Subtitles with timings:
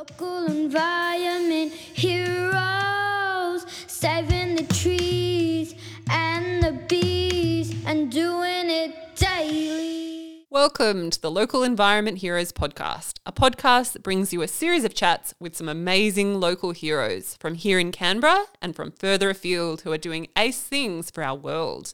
[0.00, 5.74] Local environment heroes, saving the trees
[6.08, 10.46] and the bees and doing it daily.
[10.48, 14.94] Welcome to the Local Environment Heroes podcast, a podcast that brings you a series of
[14.94, 19.92] chats with some amazing local heroes from here in Canberra and from further afield who
[19.92, 21.92] are doing ace things for our world.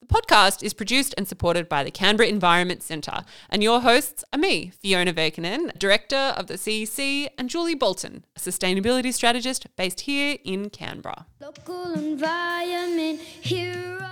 [0.00, 4.38] The podcast is produced and supported by the Canberra Environment Centre, and your hosts are
[4.38, 10.38] me, Fiona Vakinen, Director of the CEC, and Julie Bolton, a sustainability strategist based here
[10.44, 11.26] in Canberra.
[11.40, 14.02] Local environment heroes.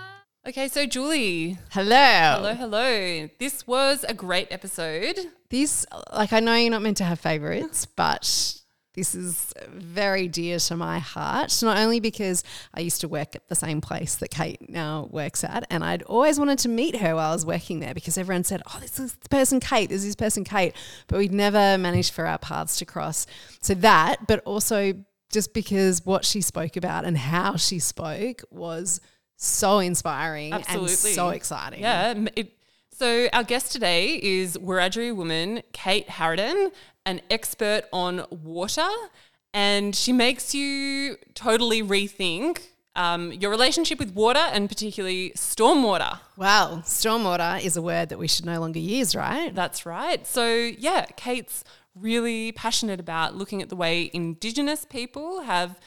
[0.47, 1.59] Okay, so Julie.
[1.70, 2.34] Hello.
[2.37, 3.28] Hello, hello.
[3.39, 5.19] This was a great episode.
[5.50, 8.61] This, like, I know you're not meant to have favorites, but
[8.96, 11.56] this is very dear to my heart.
[11.62, 12.42] Not only because
[12.74, 16.02] I used to work at the same place that Kate now works at, and I'd
[16.05, 18.98] always wanted to meet her while I was working there because everyone said, Oh, this
[18.98, 20.74] is the person Kate, this is this person Kate.
[21.09, 23.27] But we'd never managed for our paths to cross.
[23.60, 24.95] So that, but also
[25.30, 29.00] just because what she spoke about and how she spoke was
[29.36, 30.88] so inspiring Absolutely.
[30.88, 31.81] and so exciting.
[31.81, 32.14] Yeah.
[32.34, 32.53] It,
[32.92, 36.72] so our guest today is Wiradjuri woman Kate Harriden,
[37.07, 38.89] an expert on water,
[39.55, 42.59] and she makes you totally rethink
[42.97, 46.19] um, your relationship with water and particularly stormwater.
[46.37, 49.55] Well, stormwater is a word that we should no longer use, right?
[49.55, 50.27] That's right.
[50.27, 50.47] So
[50.79, 51.62] yeah, Kate's
[51.95, 55.79] really passionate about looking at the way Indigenous people have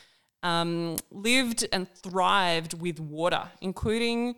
[0.43, 4.35] um, lived and thrived with water, including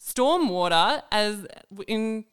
[0.00, 1.02] stormwater.
[1.12, 1.46] As
[1.86, 2.24] in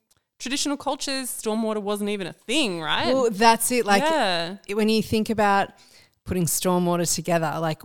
[0.42, 3.14] traditional cultures, stormwater wasn't even a thing, right?
[3.14, 3.86] Well, that's it.
[3.86, 4.58] Like Yeah.
[4.67, 5.70] it- when you think about
[6.25, 7.81] putting stormwater together, like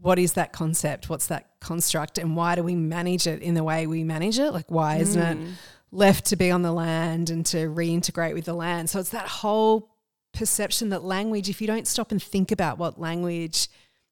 [0.00, 1.08] what is that concept?
[1.08, 2.18] What's that construct?
[2.18, 4.50] And why do we manage it in the way we manage it?
[4.50, 5.46] Like why isn't Mm.
[5.52, 5.54] it
[5.92, 8.90] left to be on the land and to reintegrate with the land?
[8.90, 9.90] So it's that whole
[10.32, 13.68] perception that language, if you don't stop and think about what language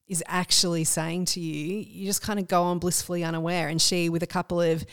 [0.07, 3.67] is actually saying to you, you just kind of go on blissfully unaware.
[3.69, 4.85] And she, with a couple of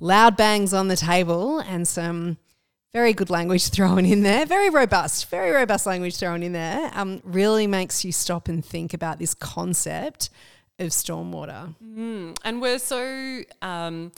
[0.00, 2.38] loud bangs on the table and some
[2.96, 7.20] very good language thrown in there, very robust, very robust language thrown in there, um,
[7.24, 10.30] really makes you stop and think about this concept
[10.78, 11.74] of stormwater.
[12.42, 14.12] And we're so um,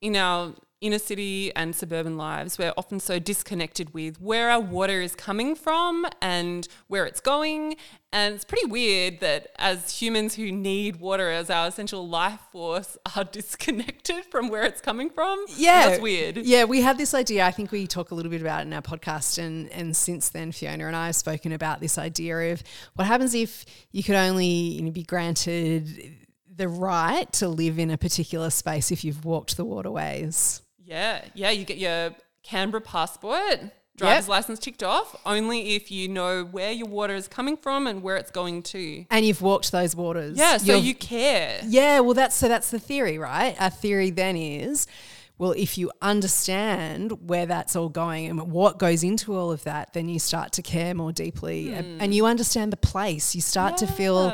[0.00, 0.52] in our
[0.84, 5.54] inner city and suburban lives, we're often so disconnected with where our water is coming
[5.54, 7.76] from and where it's going.
[8.12, 12.98] And it's pretty weird that as humans who need water as our essential life force
[13.16, 15.42] are disconnected from where it's coming from.
[15.56, 16.36] Yeah, That's weird.
[16.36, 17.46] Yeah, we had this idea.
[17.46, 20.28] I think we talk a little bit about it in our podcast, and and since
[20.28, 22.62] then, Fiona and I have spoken about this idea of
[22.94, 26.14] what happens if you could only you know, be granted
[26.56, 30.62] the right to live in a particular space if you've walked the waterways.
[30.84, 31.24] Yeah.
[31.34, 31.50] Yeah.
[31.50, 33.60] You get your Canberra passport.
[33.96, 38.02] Driver's license ticked off only if you know where your water is coming from and
[38.02, 39.04] where it's going to.
[39.08, 40.36] And you've walked those waters.
[40.36, 41.60] Yeah, so You've- you care.
[41.64, 43.54] Yeah, well, that's so that's the theory, right?
[43.60, 44.88] Our theory then is,
[45.36, 49.92] well, if you understand where that's all going and what goes into all of that,
[49.92, 52.00] then you start to care more deeply, and, hmm.
[52.00, 53.34] and you understand the place.
[53.34, 54.32] You start to feel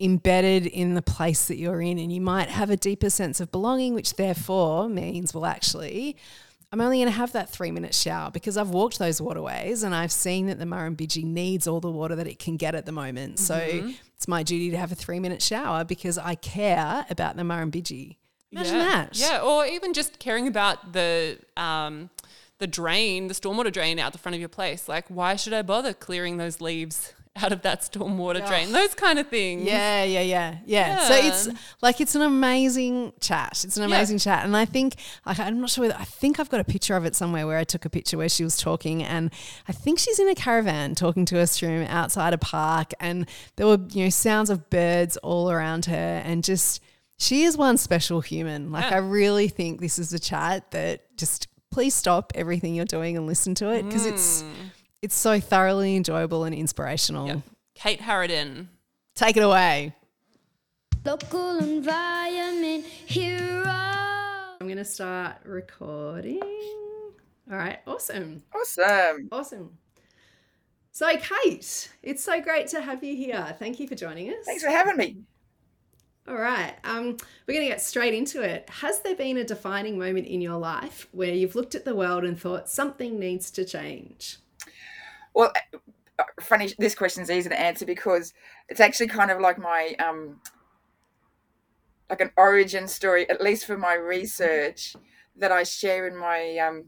[0.00, 3.52] embedded in the place that you're in, and you might have a deeper sense of
[3.52, 6.16] belonging, which therefore means, well, actually.
[6.72, 9.92] I'm only going to have that three minute shower because I've walked those waterways and
[9.92, 12.92] I've seen that the Murrumbidgee needs all the water that it can get at the
[12.92, 13.40] moment.
[13.40, 13.90] So mm-hmm.
[14.14, 18.18] it's my duty to have a three minute shower because I care about the Murrumbidgee.
[18.52, 18.84] Imagine yeah.
[18.84, 19.18] that.
[19.18, 22.10] Yeah, or even just caring about the um,
[22.58, 24.88] the drain, the stormwater drain out the front of your place.
[24.88, 28.72] Like, why should I bother clearing those leaves out of that stormwater drain?
[28.72, 29.62] Those kind of things.
[29.62, 30.98] Yeah, yeah, yeah, yeah.
[31.06, 31.48] So it's
[31.80, 33.64] like it's an amazing chat.
[33.64, 33.96] It's an Yeah.
[33.96, 35.82] amazing chat, and I think like, I'm not sure.
[35.82, 38.18] Whether, I think I've got a picture of it somewhere where I took a picture
[38.18, 39.30] where she was talking, and
[39.68, 43.66] I think she's in a caravan talking to us from outside a park, and there
[43.68, 46.82] were you know sounds of birds all around her, and just
[47.20, 48.72] she is one special human.
[48.72, 48.96] Like Yeah.
[48.96, 53.26] I really think this is a chat that just please stop everything you're doing and
[53.26, 54.46] listen to it because it's mm.
[55.02, 57.26] it's so thoroughly enjoyable and inspirational.
[57.26, 57.40] Yep.
[57.74, 58.68] Kate Harriden.
[59.14, 59.94] Take it away.
[61.04, 63.66] Local environment heroes.
[63.66, 66.40] I'm going to start recording.
[67.50, 68.42] All right, awesome.
[68.54, 69.28] Awesome.
[69.32, 69.78] Awesome.
[70.92, 73.56] So, Kate, it's so great to have you here.
[73.58, 74.44] Thank you for joining us.
[74.44, 75.16] Thanks for having me.
[76.28, 78.68] All right, um, we're going to get straight into it.
[78.68, 82.24] Has there been a defining moment in your life where you've looked at the world
[82.24, 84.38] and thought something needs to change?
[85.34, 85.52] Well,
[86.18, 88.34] uh, funny, this question is easy to answer because
[88.68, 90.40] it's actually kind of like my, um,
[92.10, 94.94] like an origin story, at least for my research
[95.36, 96.84] that I share in my, um,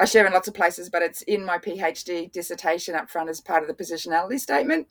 [0.00, 3.40] I share in lots of places, but it's in my PhD dissertation up front as
[3.40, 4.88] part of the positionality statement.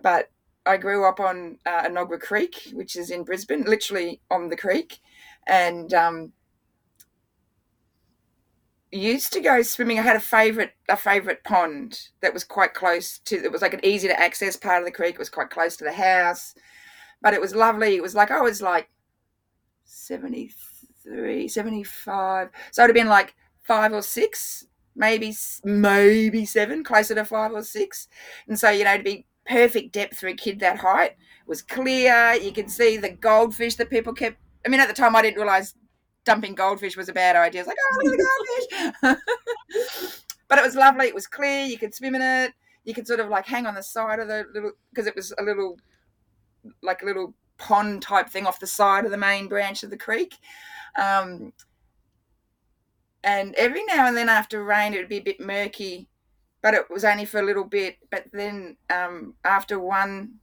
[0.00, 0.30] but
[0.68, 1.88] I grew up on uh,
[2.20, 4.98] Creek, which is in Brisbane, literally on the creek,
[5.46, 6.32] and um,
[8.92, 9.98] used to go swimming.
[9.98, 13.36] I had a favorite a favorite pond that was quite close to.
[13.36, 15.14] It was like an easy to access part of the creek.
[15.14, 16.54] It was quite close to the house,
[17.22, 17.96] but it was lovely.
[17.96, 18.88] It was like I was like
[19.84, 22.50] 73, 75.
[22.70, 25.34] So it'd have been like five or six, maybe
[25.64, 28.08] maybe seven, closer to five or six.
[28.48, 31.12] And so you know to be perfect depth for a kid that height.
[31.12, 32.34] It was clear.
[32.34, 34.36] You could see the goldfish that people kept.
[34.64, 35.74] I mean, at the time, I didn't realize
[36.24, 37.62] dumping goldfish was a bad idea.
[37.62, 38.18] I was like, oh, look at
[39.02, 39.16] the
[39.80, 40.22] goldfish.
[40.48, 41.06] but it was lovely.
[41.06, 41.64] It was clear.
[41.64, 42.52] You could swim in it.
[42.84, 45.32] You could sort of like hang on the side of the little, because it was
[45.38, 45.78] a little,
[46.82, 49.96] like a little pond type thing off the side of the main branch of the
[49.96, 50.36] creek.
[50.98, 51.52] Um,
[53.24, 56.08] and every now and then after rain, it would be a bit murky,
[56.62, 57.98] but it was only for a little bit.
[58.10, 60.34] But then um, after one,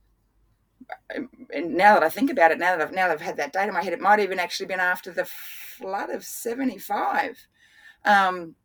[1.54, 3.68] now that I think about it, now that I've now that I've had that date
[3.68, 7.48] in my head, it might even actually been after the flood of 75.
[8.06, 8.56] Um,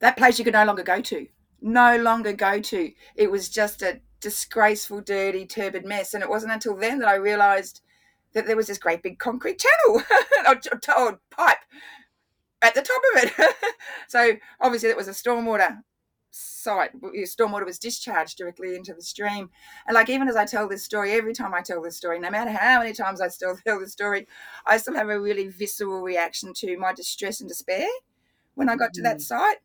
[0.00, 1.26] that place you could no longer go to,
[1.60, 2.92] no longer go to.
[3.16, 6.14] It was just a disgraceful, dirty, turbid mess.
[6.14, 7.82] And it wasn't until then that I realised
[8.34, 10.02] that there was this great big concrete channel
[10.96, 11.58] or, pipe
[12.60, 13.54] at the top of it.
[14.08, 15.78] so obviously, it was a stormwater
[16.38, 16.90] site.
[17.00, 19.50] Stormwater was discharged directly into the stream.
[19.86, 22.30] And like even as I tell this story, every time I tell this story, no
[22.30, 24.26] matter how many times I still tell the story,
[24.66, 27.86] I still have a really visceral reaction to my distress and despair
[28.54, 29.22] when I got to that mm.
[29.22, 29.58] site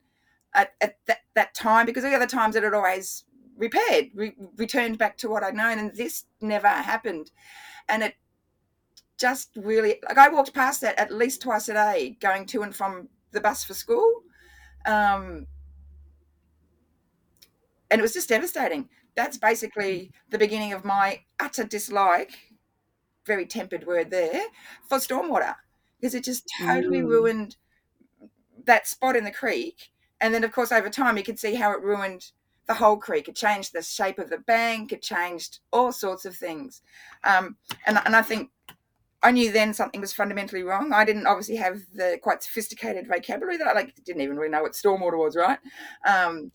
[0.53, 3.23] at, at that, that time because the other times it had always
[3.57, 7.31] repaired, re- returned back to what I'd known, and this never happened.
[7.89, 8.15] And it
[9.19, 12.75] just really like I walked past that at least twice a day, going to and
[12.75, 14.21] from the bus for school.
[14.85, 15.47] Um,
[17.93, 18.89] and it was just devastating.
[19.15, 22.31] That's basically the beginning of my utter dislike,
[23.27, 24.41] very tempered word there,
[24.89, 25.53] for stormwater
[26.01, 27.07] because it just totally mm.
[27.07, 27.55] ruined
[28.65, 29.91] that spot in the creek.
[30.19, 32.31] And then, of course, over time, you could see how it ruined
[32.65, 33.27] the whole creek.
[33.27, 34.91] It changed the shape of the bank.
[34.91, 36.81] It changed all sorts of things.
[37.23, 38.49] Um, and, and I think
[39.21, 40.93] I knew then something was fundamentally wrong.
[40.93, 44.63] I didn't obviously have the quite sophisticated vocabulary that I like didn't even really know
[44.63, 45.59] what stormwater was, right?
[46.07, 46.51] Um,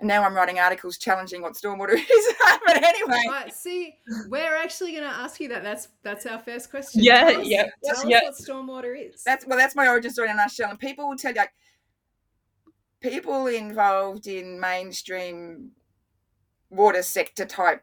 [0.00, 2.34] and now I'm writing articles challenging what stormwater is.
[2.66, 3.94] but anyway, right, see,
[4.28, 5.62] we're actually going to ask you that.
[5.62, 7.02] That's that's our first question.
[7.02, 7.66] Yeah, tell us, yeah.
[7.84, 8.18] Tell yeah.
[8.18, 9.22] us what stormwater is.
[9.24, 10.70] That's well, that's my origin story in a nutshell.
[10.70, 11.52] And people will tell you, like,
[13.00, 15.70] people involved in mainstream
[16.70, 17.82] water sector type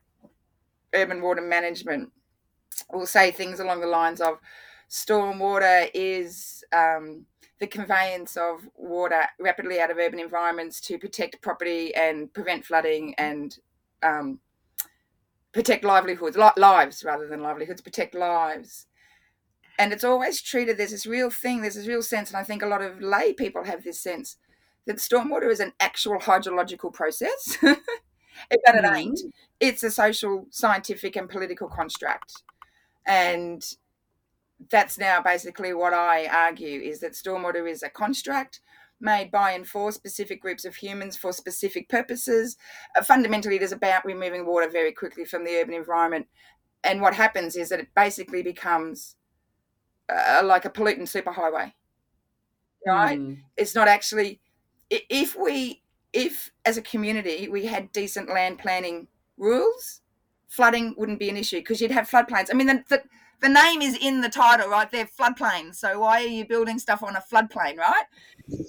[0.93, 2.11] urban water management
[2.91, 4.37] will say things along the lines of
[4.89, 7.25] stormwater is um,
[7.59, 13.13] the conveyance of water rapidly out of urban environments to protect property and prevent flooding
[13.17, 13.57] and
[14.01, 14.39] um,
[15.53, 18.87] protect livelihoods, li- lives rather than livelihoods, protect lives.
[19.79, 22.61] And it's always treated, there's this real thing, there's this real sense, and I think
[22.61, 24.37] a lot of lay people have this sense
[24.85, 27.57] that stormwater is an actual hydrological process.
[27.61, 29.21] but it ain't.
[29.59, 32.43] It's a social, scientific, and political construct.
[33.05, 33.63] And
[34.69, 38.59] that's now basically what I argue is that stormwater is a construct
[38.99, 42.55] made by and for specific groups of humans for specific purposes.
[42.95, 46.27] Uh, fundamentally, it is about removing water very quickly from the urban environment.
[46.83, 49.15] And what happens is that it basically becomes
[50.09, 51.73] uh, like a pollutant superhighway,
[52.85, 53.19] right?
[53.19, 53.39] Mm.
[53.57, 54.39] It's not actually,
[54.89, 55.81] if we,
[56.13, 59.07] if as a community we had decent land planning
[59.37, 60.01] rules,
[60.47, 62.49] flooding wouldn't be an issue because you'd have floodplains.
[62.51, 63.03] I mean, the, the
[63.43, 64.89] the name is in the title, right?
[64.89, 65.75] They're floodplains.
[65.75, 68.05] So why are you building stuff on a floodplain, right?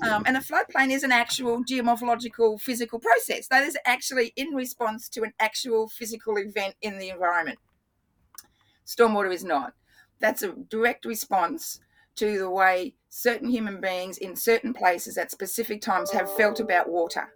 [0.03, 3.47] Um, and a floodplain is an actual geomorphological physical process.
[3.47, 7.61] That is actually in response to an actual physical event in the environment.
[8.85, 9.75] Stormwater is not.
[10.19, 11.79] That's a direct response
[12.17, 16.89] to the way certain human beings in certain places at specific times have felt about
[16.89, 17.33] water.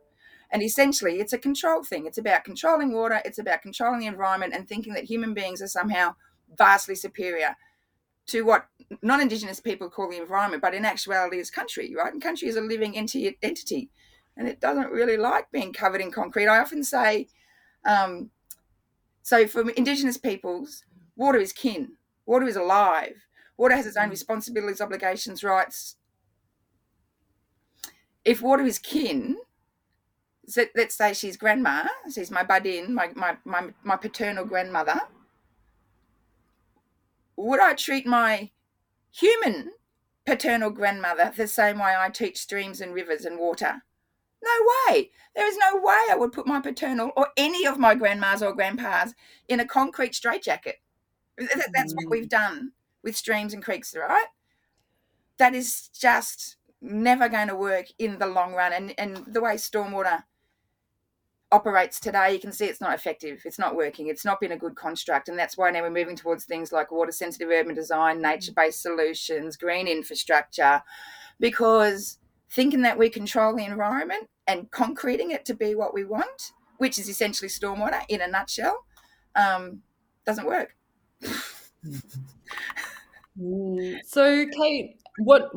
[0.50, 2.06] And essentially, it's a control thing.
[2.06, 5.68] It's about controlling water, it's about controlling the environment and thinking that human beings are
[5.68, 6.16] somehow
[6.56, 7.56] vastly superior
[8.26, 8.66] to what
[9.02, 12.12] non-indigenous people call the environment, but in actuality is country, right?
[12.12, 13.90] And country is a living entity,
[14.36, 16.46] and it doesn't really like being covered in concrete.
[16.46, 17.28] I often say,
[17.84, 18.30] um,
[19.22, 20.84] so for indigenous peoples,
[21.16, 21.92] water is kin.
[22.26, 23.16] Water is alive.
[23.56, 24.10] Water has its own mm.
[24.10, 25.96] responsibilities, obligations, rights.
[28.24, 29.38] If water is kin,
[30.46, 35.00] so let's say she's grandma, she's my badin, my, my, my, my paternal grandmother,
[37.38, 38.50] would I treat my
[39.12, 39.70] human
[40.26, 43.82] paternal grandmother the same way I teach streams and rivers and water?
[44.42, 44.50] No
[44.88, 45.10] way.
[45.34, 48.54] There is no way I would put my paternal or any of my grandmas or
[48.54, 49.14] grandpas
[49.48, 50.76] in a concrete straitjacket.
[51.38, 52.10] That's what hmm.
[52.10, 54.26] we've done with streams and creeks, right?
[55.38, 58.72] That is just never going to work in the long run.
[58.72, 60.24] And, and the way stormwater
[61.50, 63.42] operates today, you can see it's not effective.
[63.44, 64.08] It's not working.
[64.08, 65.28] It's not been a good construct.
[65.28, 68.82] And that's why now we're moving towards things like water sensitive urban design, nature based
[68.82, 70.82] solutions, green infrastructure,
[71.40, 72.18] because
[72.50, 76.98] thinking that we control the environment and concreting it to be what we want, which
[76.98, 78.84] is essentially stormwater in a nutshell,
[79.34, 79.82] um,
[80.24, 80.74] doesn't work.
[84.04, 85.50] so, Kate, what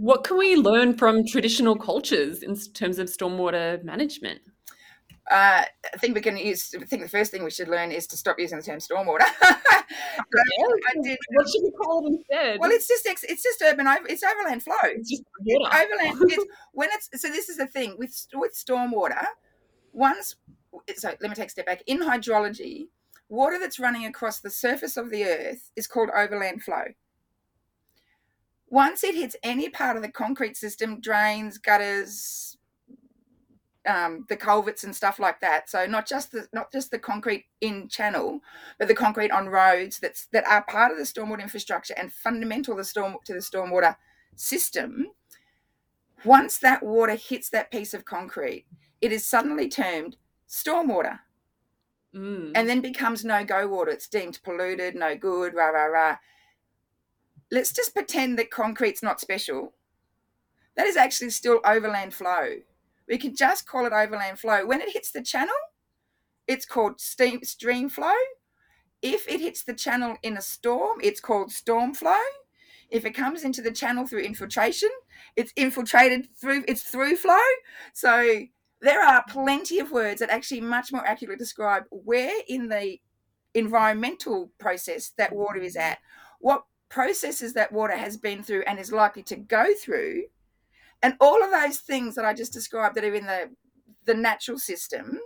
[0.00, 4.40] what can we learn from traditional cultures in terms of stormwater management?
[5.28, 6.72] Uh, I think we can use.
[6.80, 9.26] I think the first thing we should learn is to stop using the term stormwater.
[11.02, 12.60] did, what should we call it instead?
[12.60, 13.86] Well, it's just it's just urban.
[14.08, 14.74] It's overland flow.
[14.84, 15.74] It's just water.
[15.74, 16.30] overland.
[16.30, 17.28] It's, when it's so.
[17.28, 19.24] This is the thing with with stormwater.
[19.92, 20.36] Once,
[20.96, 21.82] so let me take a step back.
[21.86, 22.88] In hydrology,
[23.28, 26.84] water that's running across the surface of the earth is called overland flow.
[28.68, 32.55] Once it hits any part of the concrete system, drains, gutters,
[33.86, 35.70] um, the culverts and stuff like that.
[35.70, 38.40] So not just the not just the concrete in channel,
[38.78, 42.74] but the concrete on roads that's that are part of the stormwater infrastructure and fundamental
[42.74, 43.96] to the storm to the stormwater
[44.34, 45.06] system.
[46.24, 48.66] Once that water hits that piece of concrete,
[49.00, 50.16] it is suddenly termed
[50.48, 51.20] stormwater.
[52.14, 52.52] Mm.
[52.54, 53.90] And then becomes no go water.
[53.90, 56.16] It's deemed polluted, no good, rah, rah, rah.
[57.50, 59.74] Let's just pretend that concrete's not special.
[60.76, 62.56] That is actually still overland flow
[63.08, 64.66] we can just call it overland flow.
[64.66, 65.54] When it hits the channel,
[66.46, 68.14] it's called steam, stream flow.
[69.02, 72.22] If it hits the channel in a storm, it's called storm flow.
[72.90, 74.90] If it comes into the channel through infiltration,
[75.34, 77.36] it's infiltrated through it's through flow.
[77.92, 78.42] So
[78.80, 82.98] there are plenty of words that actually much more accurately describe where in the
[83.54, 85.98] environmental process that water is at,
[86.40, 90.24] what processes that water has been through and is likely to go through
[91.02, 93.50] and all of those things that I just described that are in the,
[94.04, 95.20] the natural system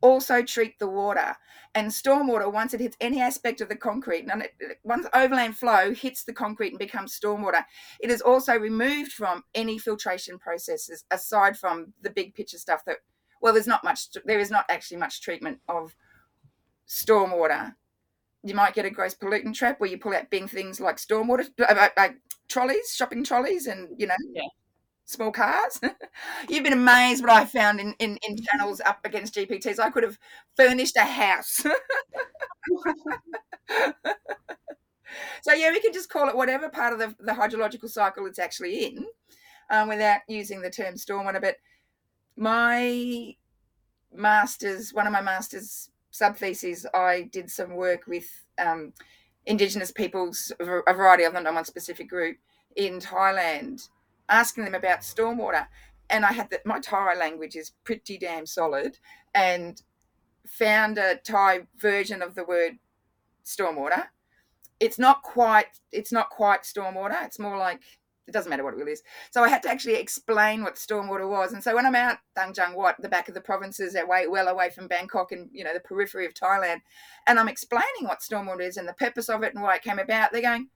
[0.00, 1.36] also treat the water.
[1.74, 5.92] And stormwater, once it hits any aspect of the concrete, and it, once overland flow
[5.92, 7.64] hits the concrete and becomes stormwater,
[8.00, 12.98] it is also removed from any filtration processes aside from the big picture stuff that,
[13.40, 15.94] well, there's not much, there is not actually much treatment of
[16.88, 17.74] stormwater.
[18.44, 21.48] You might get a gross pollutant trap where you pull out big things like stormwater,
[21.58, 22.08] like uh,
[22.48, 24.42] trolleys, shopping trolleys, and, you know, yeah
[25.08, 25.80] small cars.
[26.48, 29.78] You've been amazed what I found in, in, in channels up against GPTs.
[29.78, 30.18] I could have
[30.54, 31.64] furnished a house.
[35.42, 38.38] so yeah, we can just call it whatever part of the, the hydrological cycle it's
[38.38, 39.06] actually in,
[39.70, 41.40] um, without using the term stormwater.
[41.40, 41.56] But
[42.36, 43.34] my
[44.12, 48.26] masters, one of my masters sub theses, I did some work with
[48.58, 48.92] um,
[49.46, 52.36] Indigenous peoples, a variety of them, not one specific group
[52.76, 53.88] in Thailand
[54.28, 55.66] asking them about stormwater.
[56.10, 58.98] And I had that my Thai language is pretty damn solid
[59.34, 59.82] and
[60.46, 62.78] found a Thai version of the word
[63.44, 64.06] stormwater.
[64.80, 67.24] It's not quite it's not quite stormwater.
[67.24, 67.80] It's more like
[68.28, 69.02] it doesn't matter what it really is.
[69.30, 71.52] So I had to actually explain what stormwater was.
[71.52, 74.48] And so when I'm out Dang Jang Wat, the back of the provinces, away well
[74.48, 76.80] away from Bangkok and you know the periphery of Thailand,
[77.26, 79.98] and I'm explaining what stormwater is and the purpose of it and why it came
[79.98, 80.68] about, they're going,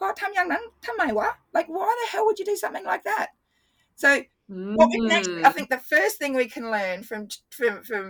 [0.00, 3.28] ก็ทำอย่างนั้นทำไมวะ like why the hell would you do something like that
[4.02, 4.08] so
[4.50, 4.74] mm.
[4.78, 7.20] what we can actually, I think the first thing we can learn from
[7.58, 8.04] from, from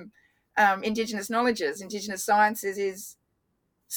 [0.63, 2.99] um, indigenous knowledges indigenous sciences is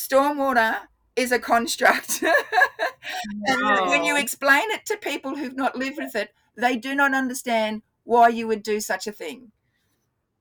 [0.02, 0.74] stormwater
[1.16, 2.12] is a construct
[3.52, 6.30] and when you explain it to people who've not lived with it
[6.64, 7.74] they do not understand
[8.12, 9.52] why you would do such a thing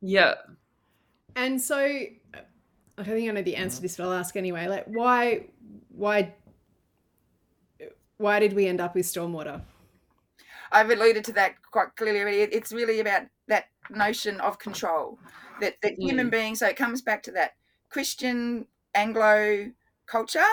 [0.00, 0.34] yeah
[1.34, 1.78] and so
[2.98, 4.66] I don't think I know the answer to this, but I'll ask anyway.
[4.66, 5.46] Like, why,
[5.88, 6.34] why
[8.17, 9.61] why did we end up with stormwater?
[10.71, 12.41] I've alluded to that quite clearly.
[12.41, 15.17] It's really about that notion of control
[15.61, 16.03] that, that mm.
[16.03, 17.51] human beings, so it comes back to that
[17.89, 19.71] Christian Anglo
[20.05, 20.43] culture.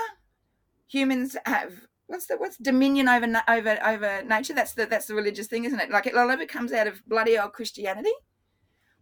[0.89, 1.73] Humans have
[2.07, 4.55] what's the what's dominion over over over nature?
[4.55, 5.91] That's the that's the religious thing, isn't it?
[5.91, 8.13] Like it, a lot of it comes out of bloody old Christianity.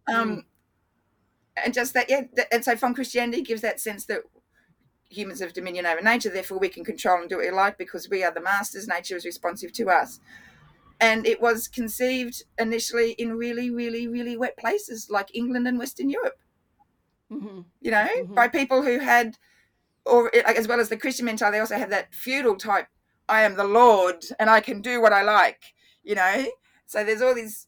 [0.07, 0.43] Um, mm.
[1.63, 2.21] and just that, yeah.
[2.51, 4.23] And so from Christianity gives that sense that
[5.13, 8.09] humans have dominion over nature, therefore we can control and do what we like because
[8.09, 8.87] we are the masters.
[8.87, 10.19] Nature is responsive to us.
[10.99, 16.09] And it was conceived initially in really, really, really wet places like England and Western
[16.09, 16.37] Europe.
[17.31, 17.61] Mm-hmm.
[17.81, 18.33] You know, mm-hmm.
[18.33, 19.37] by people who had,
[20.05, 22.87] or as well as the Christian mentality, they also had that feudal type
[23.27, 26.45] I am the Lord and I can do what I like, you know.
[26.85, 27.67] So there's all these.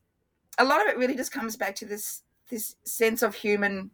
[0.57, 3.91] A lot of it really just comes back to this this sense of human.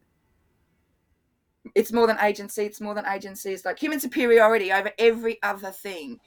[1.74, 2.64] It's more than agency.
[2.64, 3.52] It's more than agency.
[3.52, 6.18] It's like human superiority over every other thing,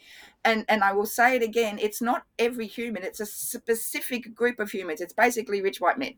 [0.45, 1.77] and and I will say it again.
[1.81, 3.03] It's not every human.
[3.03, 5.01] It's a specific group of humans.
[5.01, 6.15] It's basically rich white men,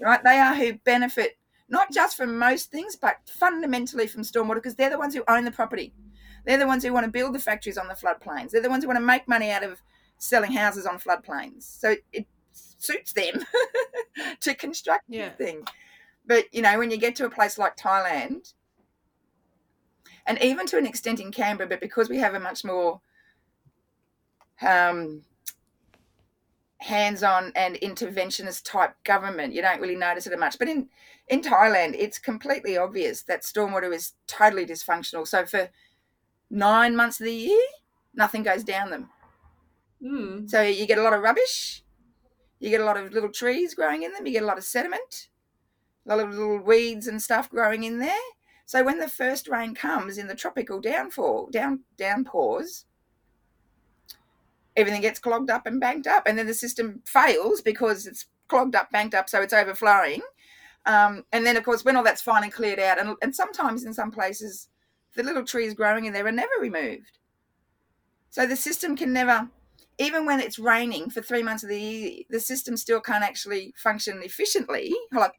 [0.00, 0.22] right?
[0.24, 4.90] They are who benefit not just from most things, but fundamentally from stormwater because they're
[4.90, 5.94] the ones who own the property.
[6.44, 8.50] They're the ones who want to build the factories on the floodplains.
[8.50, 9.82] They're the ones who want to make money out of
[10.18, 11.62] selling houses on floodplains.
[11.62, 13.44] So it suits them
[14.40, 15.30] to construct Yeah.
[15.30, 15.66] thing.
[16.28, 18.52] But you know, when you get to a place like Thailand,
[20.26, 23.00] and even to an extent in Canberra, but because we have a much more
[24.60, 25.22] um,
[26.80, 30.58] hands-on and interventionist type government, you don't really notice it much.
[30.58, 30.88] But in
[31.28, 35.26] in Thailand, it's completely obvious that stormwater is totally dysfunctional.
[35.26, 35.70] So for
[36.50, 37.66] nine months of the year,
[38.14, 39.08] nothing goes down them.
[40.02, 40.48] Mm.
[40.48, 41.82] So you get a lot of rubbish,
[42.60, 44.64] you get a lot of little trees growing in them, you get a lot of
[44.64, 45.37] sediment, a lot of
[46.16, 48.16] little weeds and stuff growing in there.
[48.66, 52.84] So when the first rain comes in the tropical downfall, down downpours,
[54.76, 58.76] everything gets clogged up and banked up, and then the system fails because it's clogged
[58.76, 60.20] up, banked up, so it's overflowing.
[60.86, 63.92] Um, and then, of course, when all that's finally cleared out, and, and sometimes in
[63.92, 64.68] some places,
[65.14, 67.18] the little trees growing in there are never removed.
[68.30, 69.48] So the system can never,
[69.98, 73.74] even when it's raining for three months of the year, the system still can't actually
[73.76, 75.32] function efficiently, like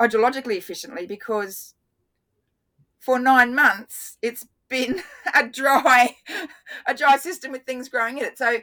[0.00, 1.74] hydrologically efficiently, because
[2.98, 5.02] for nine months it's been
[5.34, 6.16] a dry,
[6.86, 8.38] a dry system with things growing in it.
[8.38, 8.58] So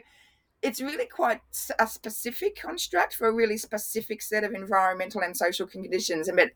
[0.62, 1.40] it's really quite
[1.78, 6.28] a specific construct for a really specific set of environmental and social conditions.
[6.28, 6.52] And but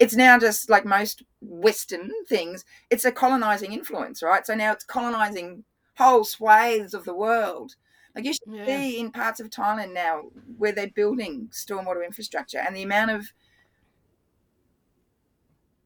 [0.00, 4.46] it's now just like most Western things, it's a colonizing influence, right?
[4.46, 5.64] So now it's colonizing
[5.98, 7.76] whole swathes of the world.
[8.14, 8.66] Like you should Yeah.
[8.66, 10.24] see in parts of Thailand now
[10.58, 13.32] where they're building stormwater infrastructure and the amount of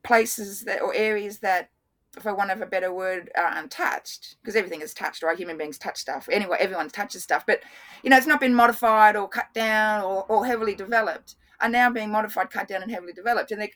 [0.02, 1.70] places that or areas that
[2.18, 5.36] for want of a better word are untouched because everything is touched right?
[5.38, 6.28] Human beings touch stuff.
[6.30, 7.60] Anyway everyone touches stuff but
[8.02, 11.36] you know it's not been modified or cut down or, or heavily developed.
[11.60, 13.72] Are now being modified cut down and heavily developed and they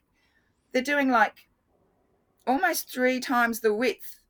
[0.73, 1.49] they're doing like
[2.47, 4.21] almost three times the width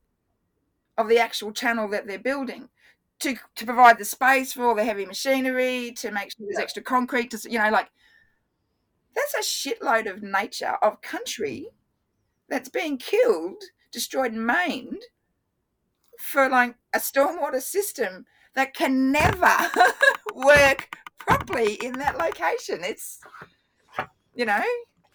[0.99, 2.69] of the actual channel that they're building
[3.21, 6.63] to to provide the space for all the heavy machinery to make sure there's Yeah.
[6.65, 7.91] extra concrete to you know like
[9.15, 11.69] that's a shitload of nature of country
[12.53, 13.63] that's being killed
[13.93, 15.01] destroyed and maimed
[16.19, 19.57] for like a stormwater system that can never
[20.35, 23.21] work properly in that location it's
[24.35, 24.63] you know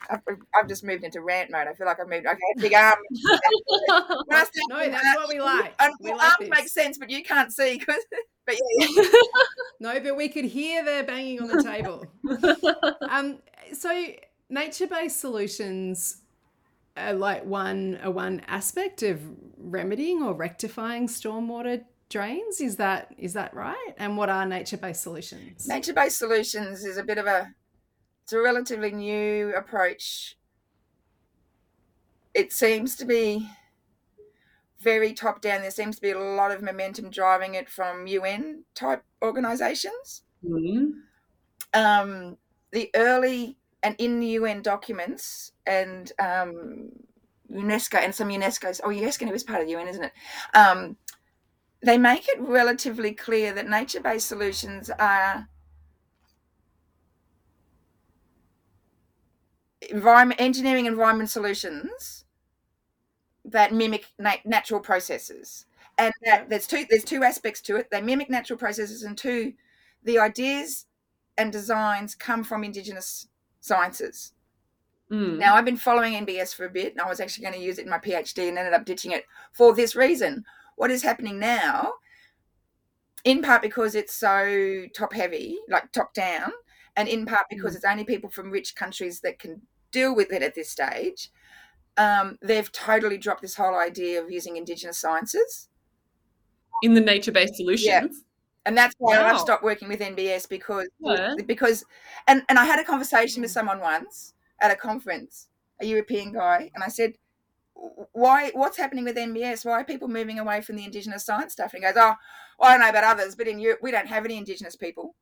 [0.09, 0.21] I've,
[0.55, 1.67] I've just moved into rant mode.
[1.67, 2.27] I feel like I've moved.
[2.27, 2.99] Okay, big arm.
[3.09, 5.73] When I say No, big that's what we like.
[5.79, 6.49] and We well, like arms this.
[6.49, 7.79] make sense, but you can't see.
[7.79, 8.05] 'cause-
[8.45, 8.87] but yeah,
[9.79, 12.05] No, but we could hear the banging on the table.
[13.09, 13.39] um,
[13.73, 14.05] so
[14.49, 16.21] nature-based solutions
[16.97, 19.21] are like one are one aspect of
[19.57, 22.61] remedying or rectifying stormwater drains.
[22.61, 23.93] Is that is that right?
[23.97, 25.67] And what are nature-based solutions?
[25.67, 27.53] nature-based solutions is a bit of a
[28.23, 30.37] it's a relatively new approach
[32.33, 33.49] it seems to be
[34.79, 38.63] very top down there seems to be a lot of momentum driving it from un
[38.75, 40.91] type organizations Mm.
[41.73, 42.37] um,
[42.71, 43.57] the early
[43.87, 46.89] and in the un documents and um,
[47.49, 50.11] unesco and some unesco's oh unesco is part of the un isn't it?
[50.53, 50.97] Um,
[51.81, 55.47] they make it relatively clear that nature-based solutions are
[59.89, 62.25] environment engineering environment solutions
[63.45, 65.65] that mimic na- natural processes.
[65.97, 67.89] And that there's two there's two aspects to it.
[67.89, 69.53] They mimic natural processes and two
[70.03, 70.85] the ideas
[71.37, 73.27] and designs come from indigenous
[73.59, 74.33] sciences.
[75.09, 75.37] Mm.
[75.37, 77.79] now i've been following nbs for a bit and i was actually going to use
[77.79, 80.43] it in my phd and ended up ditching it for this reason.
[80.75, 81.93] What is happening now
[83.23, 86.51] in part because it's so top heavy like top down
[86.97, 90.43] and in part because it's only people from rich countries that can deal with it
[90.43, 91.31] at this stage
[91.97, 95.69] um, they've totally dropped this whole idea of using indigenous sciences.
[96.83, 98.23] In the nature-based solutions.
[98.67, 99.25] And that's why Wow.
[99.31, 101.35] I've stopped working with NBS because Yeah.
[101.45, 101.85] because
[102.27, 105.47] and and I had a conversation with someone once at a conference,
[105.81, 107.13] a European guy, and I said,
[108.13, 108.51] "Why?
[108.51, 109.65] What's happening with NBS?
[109.65, 112.15] Why are people moving away from the Indigenous science stuff?" And he goes, "Oh,
[112.59, 115.15] well, I don't know about others, but in Europe we don't have any Indigenous people."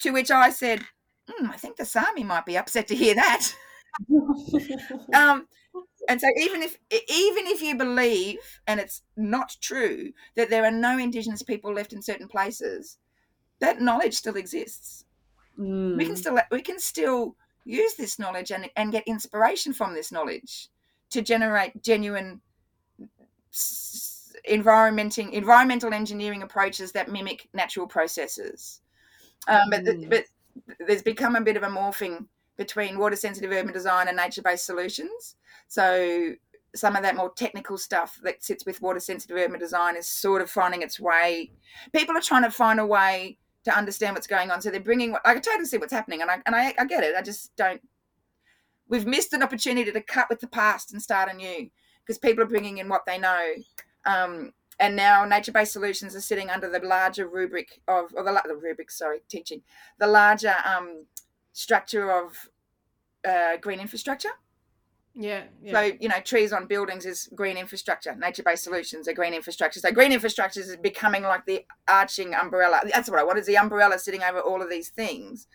[0.00, 0.86] To which I said,
[1.28, 3.54] hmm, "I think the Sami might be upset to hear that."
[5.14, 5.46] um,
[6.08, 10.70] and so even if even if you believe and it's not true that there are
[10.70, 12.98] no indigenous people left in certain places
[13.60, 15.04] that knowledge still exists.
[15.58, 15.96] Mm.
[15.96, 20.10] We can still we can still use this knowledge and, and get inspiration from this
[20.10, 20.68] knowledge
[21.10, 22.40] to generate genuine
[24.44, 28.80] environmenting environmental engineering approaches that mimic natural processes.
[29.48, 30.10] Um, but, Mm.
[30.10, 30.24] but
[30.86, 32.26] there's become a bit of a morphing
[32.60, 35.36] between water sensitive urban design and nature based solutions.
[35.66, 36.34] So
[36.74, 40.42] some of that more technical stuff that sits with water sensitive urban design is sort
[40.42, 41.52] of finding its way.
[41.94, 44.60] People are trying to find a way to understand what's going on.
[44.60, 45.16] So they're bringing.
[45.24, 47.14] I can totally see what's happening, and I and I, I get it.
[47.16, 47.80] I just don't.
[48.88, 51.70] We've missed an opportunity to cut with the past and start anew
[52.04, 53.54] because people are bringing in what they know.
[54.04, 58.56] Um, and now nature-based solutions are sitting under the larger rubric of, or the, the
[58.56, 59.62] rubric, sorry, teaching,
[59.98, 61.04] the larger um,
[61.52, 62.48] structure of
[63.26, 64.30] uh, green infrastructure.
[65.14, 65.42] Yeah.
[65.70, 68.14] So, you know, trees on buildings is green infrastructure.
[68.14, 69.80] Nature based solutions are green infrastructure.
[69.80, 72.80] So, green infrastructure is becoming like the arching umbrella.
[72.92, 75.48] That's what I want is the umbrella sitting over all of these things.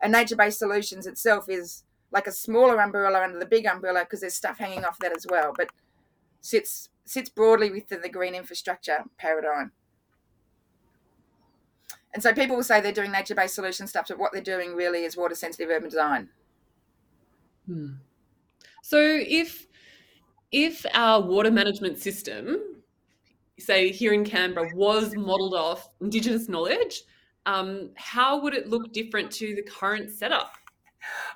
[0.00, 4.20] And nature based solutions itself is like a smaller umbrella under the big umbrella because
[4.20, 5.70] there's stuff hanging off that as well, but
[6.40, 9.72] sits sits broadly within the green infrastructure paradigm.
[12.14, 14.74] And so people will say they're doing nature based solution stuff, but what they're doing
[14.74, 16.28] really is water sensitive urban design.
[17.66, 17.94] Hmm.
[18.82, 19.66] So if
[20.50, 22.58] if our water management system,
[23.58, 27.02] say here in Canberra, was modelled off Indigenous knowledge,
[27.44, 30.54] um, how would it look different to the current setup?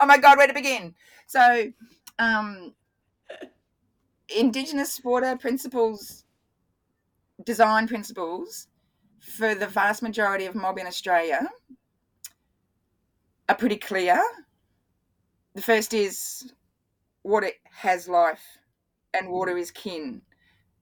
[0.00, 0.94] oh my god where to begin
[1.26, 1.66] so
[2.18, 2.72] um
[4.36, 6.24] indigenous water principles
[7.44, 8.68] design principles
[9.22, 11.48] for the vast majority of mob in australia
[13.48, 14.20] are pretty clear
[15.54, 16.52] the first is
[17.22, 18.42] water has life
[19.14, 20.20] and water is kin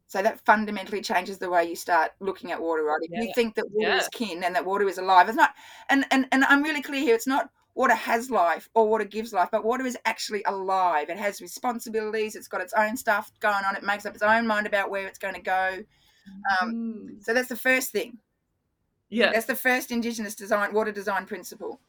[0.07, 3.55] so that fundamentally changes the way you start looking at water right if you think
[3.55, 3.99] that water Yeah.
[3.99, 5.55] is kin and that water is alive it's not
[5.91, 9.33] and, and and i'm really clear here it's not water has life or water gives
[9.33, 11.09] life, but water is actually alive.
[11.09, 12.35] It has responsibilities.
[12.35, 13.77] It's got its own stuff going on.
[13.77, 15.79] It makes up its own mind about where it's going to go.
[16.61, 17.25] Um, Mm.
[17.25, 18.19] so that's the first thing.
[19.11, 19.33] Yeah.
[19.33, 21.81] That's the first Indigenous design water design principle.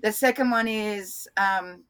[0.00, 1.82] The second one is, um,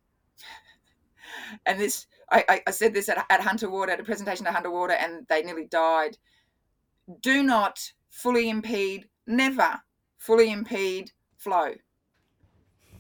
[1.66, 4.70] and this I, I, said this at, at Hunter Water at a presentation at Hunter
[4.70, 6.16] Water, and they nearly died.
[7.20, 7.78] Do not
[8.10, 9.80] fully impede, never
[10.18, 11.74] fully impede flow.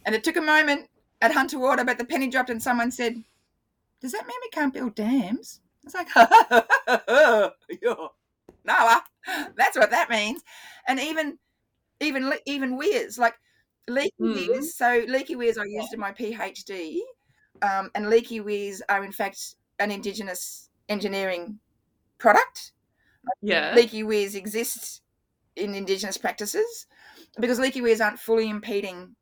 [0.04, 0.88] And it took a moment
[1.22, 3.22] at Hunter Water, but the penny dropped, and someone said,
[4.00, 6.08] "Does that mean we can't build dams?" I was like,
[7.82, 8.06] yeah.
[8.64, 9.00] "No,
[9.56, 10.42] that's what that means."
[10.86, 11.38] And even,
[12.00, 13.34] even, even weirs like
[13.88, 14.48] leaky Mm.
[14.48, 14.74] weirs.
[14.74, 17.00] So leaky weirs I used in my PhD,
[17.62, 21.58] um, and leaky weirs are in fact an Indigenous engineering
[22.18, 22.72] product
[23.42, 23.74] yeah.
[23.74, 25.02] leaky weirs exist
[25.56, 26.86] in indigenous practices
[27.38, 29.14] because leaky weirs aren't fully impeding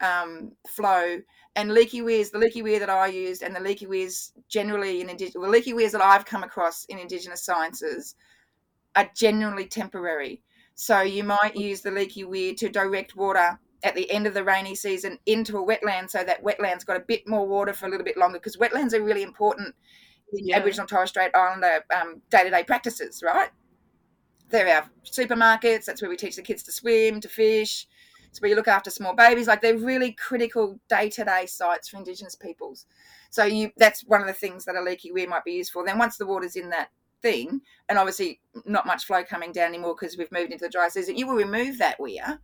[0.00, 1.18] um, flow
[1.56, 5.08] and leaky weirs the leaky weir that i used and the leaky weirs generally in
[5.08, 8.14] indigenous the leaky weirs that i've come across in indigenous sciences
[8.96, 10.42] are generally temporary
[10.74, 14.42] so you might use the leaky weir to direct water at the end of the
[14.44, 17.90] rainy season into a wetland so that wetland's got a bit more water for a
[17.90, 19.74] little bit longer because wetlands are really important
[20.32, 20.56] in Yeah.
[20.56, 23.50] aboriginal torres strait islander um, day-to-day practices right
[24.50, 25.84] they're our supermarkets.
[25.84, 27.86] That's where we teach the kids to swim, to fish.
[28.28, 29.46] It's where you look after small babies.
[29.46, 32.86] Like they're really critical day-to-day sites for Indigenous peoples.
[33.30, 35.84] So you that's one of the things that a leaky weir might be used for.
[35.84, 36.90] Then once the water's in that
[37.24, 40.88] thing, and obviously not much flow coming down anymore because we've moved into the dry
[40.88, 42.38] season, you will remove that weir.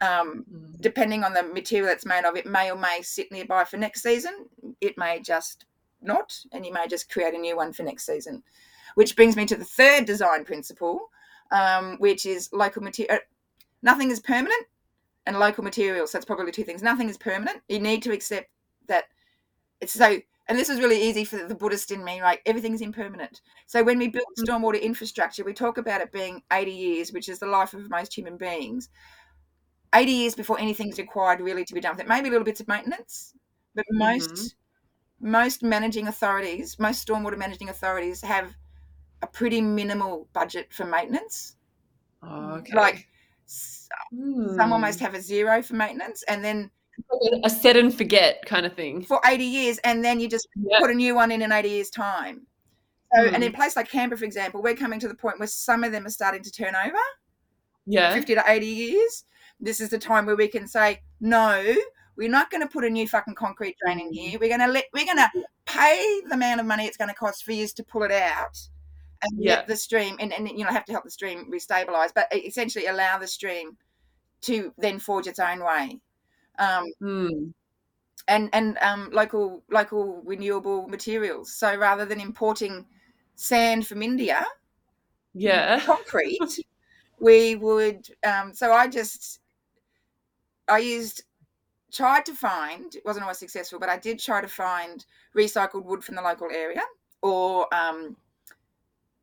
[0.00, 0.80] Um, Mm.
[0.80, 4.02] depending on the material it's made of, it may or may sit nearby for next
[4.02, 4.34] season.
[4.80, 5.66] It may just
[6.00, 8.42] not, and you may just create a new one for next season.
[8.94, 11.10] Which brings me to the third design principle,
[11.50, 13.20] um, which is local material.
[13.82, 14.66] Nothing is permanent,
[15.26, 16.10] and local materials.
[16.10, 16.82] So it's probably two things.
[16.82, 17.62] Nothing is permanent.
[17.68, 18.50] You need to accept
[18.88, 19.04] that
[19.80, 20.20] it's so.
[20.48, 22.40] And this is really easy for the Buddhist in me, right?
[22.46, 23.40] Everything's impermanent.
[23.66, 27.38] So when we build stormwater infrastructure, we talk about it being 80 years, which is
[27.38, 28.88] the life of most human beings.
[29.94, 32.08] 80 years before anything's required really to be done with it.
[32.08, 33.34] Maybe little bits of maintenance,
[33.74, 34.56] but most
[35.20, 38.56] most managing authorities, most stormwater managing authorities have
[39.22, 41.56] a pretty minimal budget for maintenance.
[42.22, 42.74] Oh, okay.
[42.74, 43.08] Like
[44.10, 44.42] Hmm.
[44.46, 46.70] some almost have a zero for maintenance, and then
[47.44, 49.04] a set and forget kind of thing.
[49.04, 50.78] for 80 years, and then you just Yeah.
[50.78, 52.46] put a new one in in 80 years' time.
[53.14, 53.36] So, and Mm.
[53.36, 55.92] in a place like Canberra, for example, we're coming to the point where some of
[55.92, 56.96] them are starting to turn over.
[57.86, 58.14] Yeah.
[58.14, 59.24] 50 to 80 years.
[59.60, 61.74] This is the time where we can say, no,
[62.16, 64.38] we're not going to put a new fucking concrete drain in here.
[64.38, 65.30] We're going to let, we're going to
[65.66, 68.58] pay the amount of money it's going to cost for years to pull it out
[69.22, 69.56] and Yeah.
[69.56, 72.86] let the stream and, and you know have to help the stream restabilize, but essentially
[72.86, 73.76] allow the stream
[74.42, 76.00] to then forge its own way.
[76.58, 77.52] Um, Mm.
[78.28, 81.52] and and um, local local renewable materials.
[81.52, 82.86] So rather than importing
[83.34, 84.44] sand from India,
[85.34, 85.80] Yeah.
[85.86, 86.64] concrete,
[87.20, 88.08] we would.
[88.24, 89.40] Um, so I just
[90.68, 91.22] I used
[91.92, 95.04] tried to find it wasn't always successful, but I did try to find
[95.36, 96.82] recycled wood from the local area
[97.22, 98.16] or um,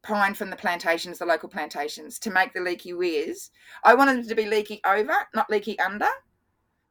[0.02, 3.52] pine from the plantations, the local plantations, to make the leaky weirs.
[3.84, 6.10] I wanted them to be leaky over, not leaky under.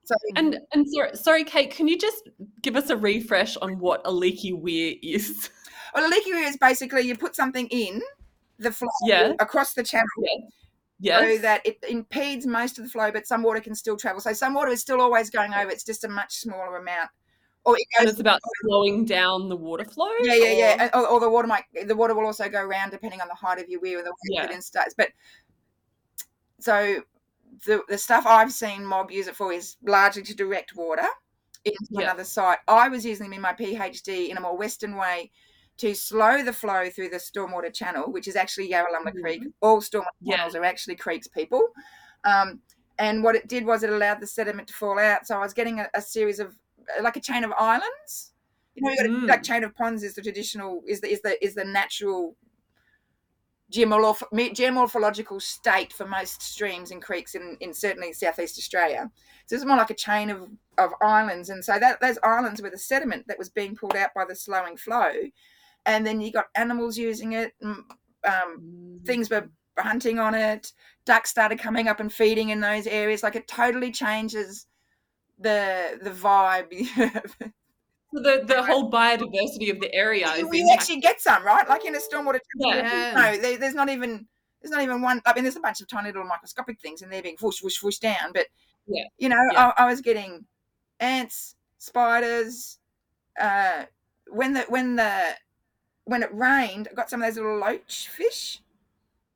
[0.08, 2.28] So And and sorry, sorry, Kate, can you just
[2.62, 5.50] give us a refresh on what a leaky weir is?
[5.94, 8.02] Well, a leaky weir is basically you put something in
[8.58, 9.32] the flow Yeah.
[9.40, 10.06] across the channel
[11.00, 11.22] Yes.
[11.36, 14.20] so that it impedes most of the flow, but some water can still travel.
[14.20, 15.70] So some water is still always going over.
[15.70, 17.08] It's just a much smaller amount.
[17.64, 20.10] Or it goes and it's about slowing down the water flow.
[20.20, 20.74] yeah, yeah, yeah.
[20.74, 23.28] or- And- Or, or the water might the water will also go around depending on
[23.28, 24.44] the height of your weir and the way Yeah.
[24.44, 24.92] it instates.
[24.96, 25.08] But
[26.60, 27.02] so
[27.66, 31.06] the the stuff I've seen mob use it for is largely to direct water
[31.64, 32.04] into Yeah.
[32.04, 32.58] another site.
[32.68, 35.30] I was using them in my PhD in a more western way
[35.78, 39.42] to slow the flow through the stormwater channel, which is actually Yarralumla Creek.
[39.60, 40.30] All stormwater Mm-hmm.
[40.30, 40.36] Yeah.
[40.36, 41.68] channels are actually creeks, people.
[42.24, 42.60] Um,
[42.98, 45.26] and what it did was it allowed the sediment to fall out.
[45.26, 46.56] So I was getting a, a series of
[47.02, 48.32] like a chain of islands.
[48.74, 49.28] You know, you got a, Mm.
[49.28, 52.36] like chain of ponds is the traditional is the is the is the natural
[53.72, 59.10] geomorph- geomorphological state for most streams and creeks in, in certainly southeast Australia.
[59.46, 62.70] So it's more like a chain of, of islands, and so that those islands were
[62.70, 65.12] the sediment that was being pulled out by the slowing flow,
[65.86, 67.52] and then you got animals using it.
[67.62, 67.86] Um,
[68.26, 69.06] Mm.
[69.06, 70.72] things were hunting on it.
[71.06, 73.22] Ducks started coming up and feeding in those areas.
[73.22, 74.66] Like it totally changes
[75.38, 76.72] the the vibe.
[78.14, 80.70] So the, the whole biodiversity of the area is we impacted.
[80.72, 82.40] actually get some right, like in a stormwater.
[82.56, 83.12] Yeah.
[83.14, 84.26] No, there, there's not even
[84.62, 85.20] there's not even one.
[85.26, 87.82] I mean, there's a bunch of tiny little microscopic things, and they're being whoosh whoosh
[87.82, 88.32] whoosh down.
[88.32, 88.46] But
[88.86, 89.04] Yeah.
[89.18, 89.72] you know, Yeah.
[89.76, 90.46] I, I was getting
[91.00, 92.78] ants, spiders.
[93.40, 93.84] Uh,
[94.28, 95.34] when the when the
[96.04, 98.62] when it rained, I got some of those little loach fish.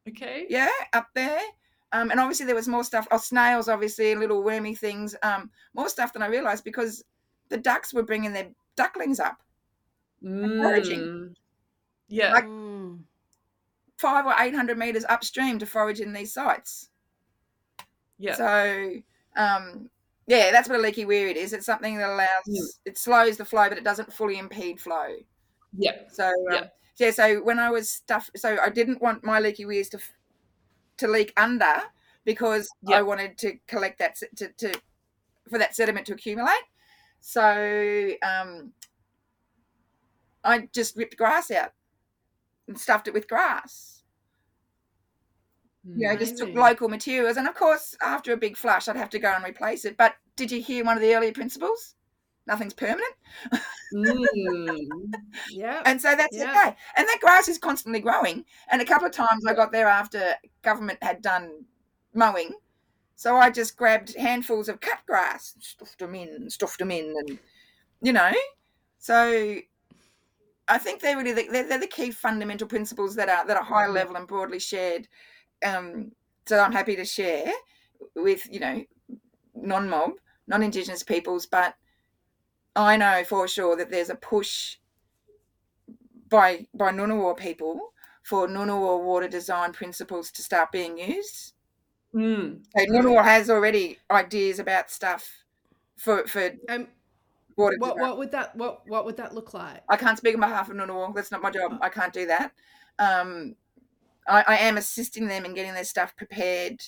[0.08, 0.46] Okay.
[0.48, 1.40] Yeah, up there.
[1.92, 3.06] Um, and obviously there was more stuff.
[3.10, 5.14] Oh, snails, obviously, little wormy things.
[5.22, 7.04] Um, more stuff than I realised because
[7.50, 9.42] the ducks were bringing their ducklings up
[10.22, 11.00] foraging.
[11.00, 11.34] Mm.
[12.08, 12.32] Yeah.
[12.32, 13.04] Like- Mm.
[13.98, 16.88] five or eight hundred meters upstream to forage in these sites.
[18.18, 18.34] yeah.
[18.34, 19.02] So,
[19.36, 19.90] um,
[20.26, 21.52] yeah, that's what a leaky weir it is.
[21.52, 22.78] It's something that allows Mm.
[22.84, 25.16] it slows the flow, but it doesn't fully impede flow.
[25.76, 26.02] yeah.
[26.12, 26.68] So, um, Yeah.
[26.98, 27.10] yeah.
[27.12, 29.98] So when I was stuff, so I didn't want my leaky weirs to
[30.98, 31.82] to leak under
[32.24, 32.98] because Yeah.
[32.98, 34.74] I wanted to collect that to, to
[35.48, 36.62] for that sediment to accumulate.
[37.22, 38.72] So um,
[40.44, 41.72] I just ripped grass out
[42.68, 44.02] and stuffed it with grass.
[45.84, 49.10] You know, just took local materials, and of course, after a big flush, I'd have
[49.10, 49.96] to go and replace it.
[49.96, 51.96] But did you hear one of the earlier principles?
[52.46, 53.14] Nothing's permanent.
[53.94, 54.88] Mm.
[55.50, 55.82] Yeah.
[55.84, 56.50] and so that's Yeah.
[56.50, 56.76] okay.
[56.96, 58.44] And that grass is constantly growing.
[58.70, 61.64] And a couple of times I got there after government had done
[62.14, 62.52] mowing,
[63.16, 66.90] so I just grabbed handfuls of cut grass, and stuffed them in, and stuffed them
[66.90, 67.38] in, and
[68.00, 68.32] you know,
[68.98, 69.56] so
[70.68, 73.64] I think they're really the, they're, they're the key fundamental principles that are that are
[73.64, 75.08] high level and broadly shared.
[75.64, 76.12] Um,
[76.46, 77.52] so I'm happy to share
[78.14, 78.84] with you know
[79.54, 80.12] non-mob,
[80.46, 81.74] non-indigenous peoples, but
[82.74, 84.76] I know for sure that there's a push
[86.28, 91.54] by by Ngunnawal people for Ngunnawal water design principles to start being used.
[92.14, 92.62] Mm.
[92.76, 95.44] So Ngunnawal has already ideas about stuff
[95.96, 96.88] for for Um,
[97.54, 99.82] what what would that what what would that look like?
[99.88, 101.14] I can't speak on behalf of Ngunnawal.
[101.14, 101.78] That's not my job.
[101.80, 102.52] I can't do that.
[102.98, 103.56] Um,
[104.26, 106.82] I, I am assisting them in getting their stuff prepared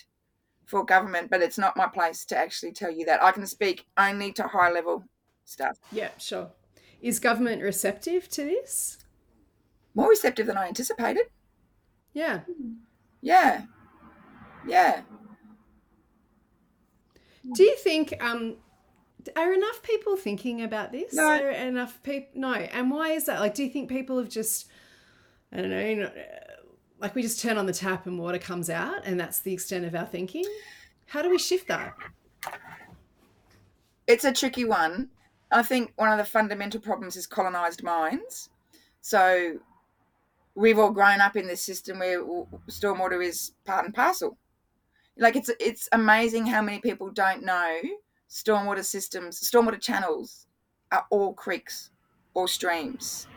[0.67, 3.23] for government, but it's not my place to actually tell you that.
[3.23, 5.05] I can speak only to high level
[5.45, 5.79] stuff.
[5.93, 6.51] Yeah, sure.
[7.03, 8.99] Is government receptive to this?
[9.95, 11.27] More receptive than I anticipated.
[12.15, 12.41] Yeah.
[13.21, 13.63] Yeah.
[14.67, 15.03] Yeah.
[17.53, 18.57] Do you think um
[19.37, 21.15] are enough people thinking about this?
[21.15, 21.29] No.
[21.29, 22.53] Are enough people no.
[22.55, 23.41] And why is that?
[23.41, 24.69] Like do you think people have just
[25.53, 26.11] I don't know, you know,
[26.99, 29.85] like we just turn on the tap and water comes out and that's the extent
[29.85, 30.45] of our thinking?
[31.07, 31.95] How do we shift that?
[34.07, 35.11] It's a tricky one.
[35.51, 38.51] I think one of the fundamental problems is colonized minds.
[39.01, 39.59] So
[40.55, 42.23] we've all grown up in this system where
[42.69, 44.37] stormwater is part and parcel.
[45.19, 47.81] Like it's it's amazing how many people don't know
[48.35, 50.47] stormwater systems, stormwater channels
[50.91, 51.91] are all creeks
[52.35, 53.29] or streams.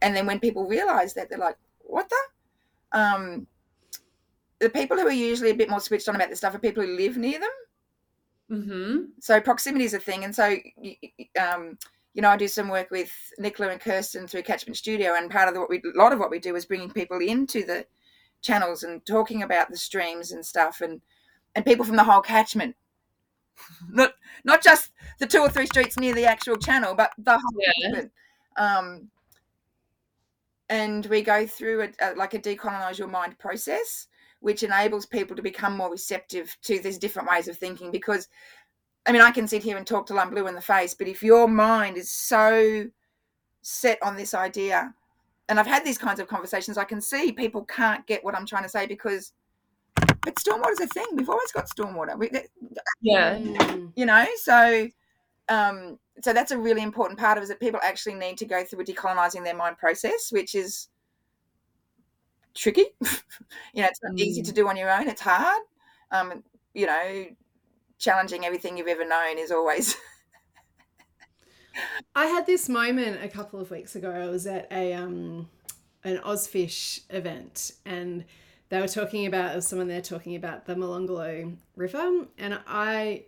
[0.00, 2.98] And then when people realize that, they're like, what the?
[2.98, 3.46] Um,
[4.60, 6.82] the people who are usually a bit more switched on about this stuff are people
[6.82, 7.50] who live near them.
[8.50, 8.96] Mm-hmm.
[9.20, 10.56] So proximity is a thing, and so
[11.40, 11.78] um,
[12.14, 15.48] you know, I do some work with Nicola and Kirsten through Catchment Studio, and part
[15.48, 17.84] of the, what we, a lot of what we do is bringing people into the
[18.44, 21.00] channels and talking about the streams and stuff, and
[21.56, 22.76] and people from the whole catchment,
[23.90, 24.12] not
[24.44, 27.72] not just the two or three streets near the actual channel, but the whole Yeah.
[27.88, 28.12] catchment.
[28.56, 29.10] Um,
[30.68, 34.06] and we go through a, a, like a decolonize your mind process,
[34.40, 37.90] which enables people to become more receptive to these different ways of thinking.
[37.90, 38.28] Because,
[39.06, 41.08] I mean, I can sit here and talk to I'm blue in the face, but
[41.08, 42.86] if your mind is so
[43.62, 44.94] set on this idea,
[45.48, 48.46] and I've had these kinds of conversations, I can see people can't get what I'm
[48.46, 49.32] trying to say because.
[50.22, 51.04] But stormwater's a thing.
[51.14, 52.18] We've always got stormwater.
[52.18, 52.30] We,
[53.02, 53.36] Yeah.
[53.38, 53.92] Mm.
[53.94, 54.88] you know so
[55.48, 58.46] um so that's a really important part of it is that people actually need to
[58.46, 60.88] go through a decolonizing their mind process which is
[62.54, 62.86] tricky
[63.74, 65.62] you know it's not easy to do on your own it's hard
[66.12, 67.26] um you know
[67.98, 69.96] challenging everything you've ever known is always
[72.14, 74.10] I had this moment a couple of weeks ago.
[74.10, 75.48] I was at a um,
[76.04, 78.24] an Ozfish event, and
[78.68, 83.24] they were talking about someone there talking about the Molonglo River, and I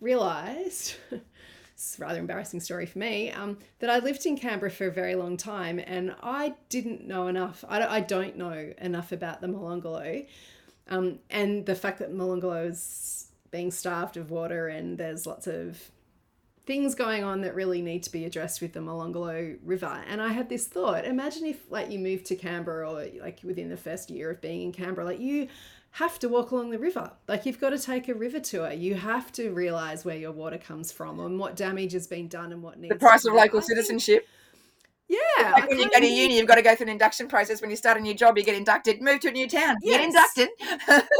[0.00, 0.94] realised.
[1.74, 3.30] It's rather embarrassing story for me.
[3.30, 7.26] Um, that I lived in Canberra for a very long time, and I didn't know
[7.26, 7.64] enough.
[7.68, 10.26] I don't, I don't know enough about the Molonglo,
[10.88, 15.90] um, and the fact that Molonglo is being starved of water, and there's lots of
[16.66, 20.02] things going on that really need to be addressed with the Molonglo River.
[20.08, 23.68] And I had this thought: imagine if, like, you moved to Canberra, or like within
[23.68, 25.48] the first year of being in Canberra, like you
[25.92, 27.12] have to walk along the river.
[27.28, 28.72] Like you've got to take a river tour.
[28.72, 32.52] You have to realize where your water comes from and what damage has been done
[32.52, 32.92] and what needs.
[32.92, 34.26] the price of local I think- citizenship
[35.08, 37.60] Yeah, like when you go to uni, you've got to go through an induction process
[37.60, 40.00] when you start a new job you get inducted move to a new town get
[40.02, 40.48] inducted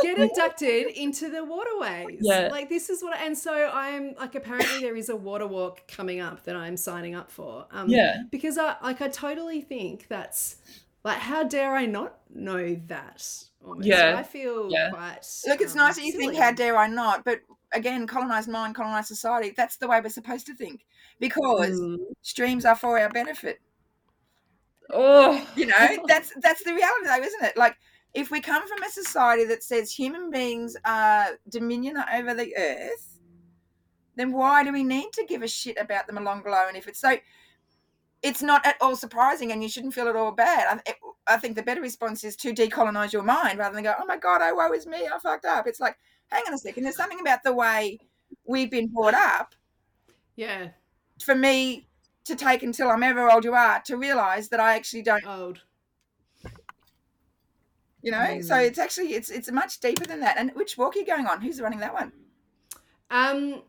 [0.03, 2.19] get inducted into the waterways.
[2.21, 2.49] Yeah.
[2.51, 6.21] Like this is what, and so I'm like, apparently there is a water walk coming
[6.21, 7.67] up that I'm signing up for.
[7.71, 8.23] Um, Yeah.
[8.31, 10.57] Because I like, I totally think that's
[11.05, 13.27] like, how dare I not know that?
[13.65, 13.87] Almost.
[13.87, 14.17] Yeah.
[14.19, 14.91] I feel Yeah.
[14.91, 15.21] quite.
[15.47, 17.25] Look, it's um, nice that you think, how dare I not?
[17.25, 17.41] But
[17.73, 20.87] again, colonized mind, colonized society, that's the way we're supposed to think
[21.21, 21.99] because Mm.
[22.23, 23.61] streams are for our benefit.
[24.93, 25.47] Oh.
[25.57, 27.57] You know, that's that's the reality though, isn't it?
[27.57, 27.77] Like
[28.15, 33.19] if we come from a society that says human beings are dominion over the earth,
[34.17, 36.69] then why do we need to give a shit about the Molonglo?
[36.69, 37.17] And if it's so
[38.23, 40.81] it's not at all surprising and you shouldn't feel at all bad.
[40.89, 40.95] I,
[41.27, 44.17] I think the better response is to decolonize your mind rather than go, oh my
[44.17, 45.67] God, oh, woe is me, I fucked up.
[45.67, 47.99] It's like, hang on a second, there's something about the way
[48.47, 49.55] we've been brought up
[50.37, 50.69] Yeah.
[51.23, 51.87] for me
[52.25, 55.61] to take until I'm ever old you are to realize that I actually don't, Old.
[58.03, 58.41] you know?
[58.41, 60.37] So it's actually, it's it's much deeper than that.
[60.39, 61.41] And which walk are you going on?
[61.41, 62.13] Who's running that one?
[63.11, 63.63] Um,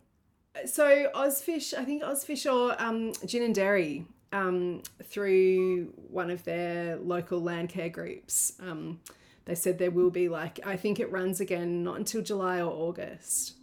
[0.65, 7.70] so Ozfish, I think Ozfish or um, Ginninderra um, through one of their local land
[7.70, 8.54] care groups.
[8.62, 9.00] Um,
[9.46, 12.72] they said there will be like I think it runs again not until July or
[12.72, 13.56] August.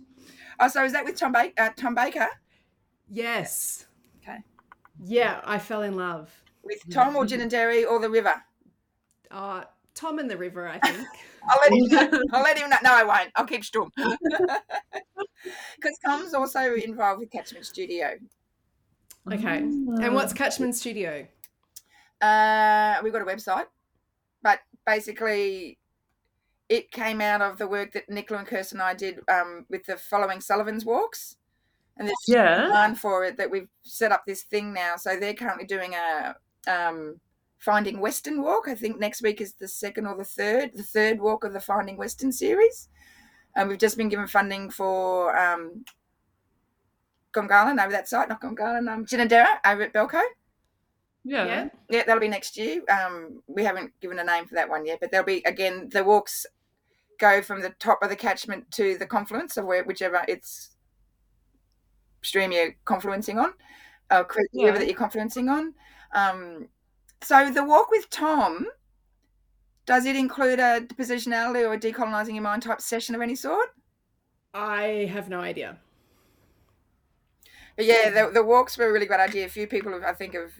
[0.60, 2.28] Oh, so is that with Tom, ba- uh, Tom Baker?
[3.10, 3.86] Yes.
[4.22, 4.38] Okay.
[5.04, 6.30] Yeah, I fell in love.
[6.62, 8.34] With Tom or Ginninderra or the river?
[9.30, 11.06] Uh, Tom and the River, I think.
[11.48, 12.22] I'll let him know.
[12.32, 12.76] I'll let him know.
[12.84, 13.30] No, I won't.
[13.34, 13.90] I'll keep storm.
[15.76, 18.10] Because Tom's also involved with Catchment Studio.
[19.32, 19.56] okay.
[19.56, 21.26] And what's Catchment Studio?
[22.20, 23.66] Uh, we've got a website,
[24.40, 25.78] but basically,
[26.68, 29.84] it came out of the work that Nicola and Kirsten and I did um, with
[29.86, 31.34] the following Sullivan's walks,
[31.96, 32.68] and there's Yeah.
[32.68, 34.96] plan for it that we've set up this thing now.
[34.96, 37.20] So they're currently doing a um,
[37.58, 38.66] Finding Western walk.
[38.68, 41.60] I think next week is the second or the third, the third walk of the
[41.60, 42.88] Finding Western series.
[43.54, 45.84] And we've just been given funding for um,
[47.32, 50.20] Gungahlin over that site, not Gungahlin, um, Ginninderra over at Belco.
[51.24, 51.68] Yeah.
[51.88, 52.82] Yeah, that'll be next year.
[52.90, 56.02] Um, we haven't given a name for that one yet, but there'll be again the
[56.02, 56.46] walks
[57.18, 60.71] go from the top of the catchment to the confluence of where whichever it's
[62.22, 63.52] stream you're confluencing on,
[64.10, 64.72] uh, creek, Yeah.
[64.72, 65.74] that you're confluencing on.
[66.12, 66.68] Um,
[67.22, 68.66] so the walk with Tom,
[69.86, 73.70] does it include a positionality or a decolonizing your mind type session of any sort?
[74.54, 75.78] I have no idea.
[77.76, 79.46] But yeah, the, the walks were a really great idea.
[79.46, 80.52] A few people have, I think, have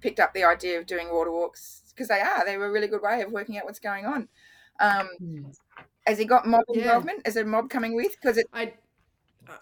[0.00, 2.44] picked up the idea of doing water walks because they are.
[2.44, 4.28] They were a really good way of working out what's going on.
[4.80, 5.08] Um,
[6.06, 6.82] has he got mob Yeah.
[6.82, 7.26] involvement?
[7.26, 8.12] Is there a mob coming with?
[8.20, 8.74] Because it, I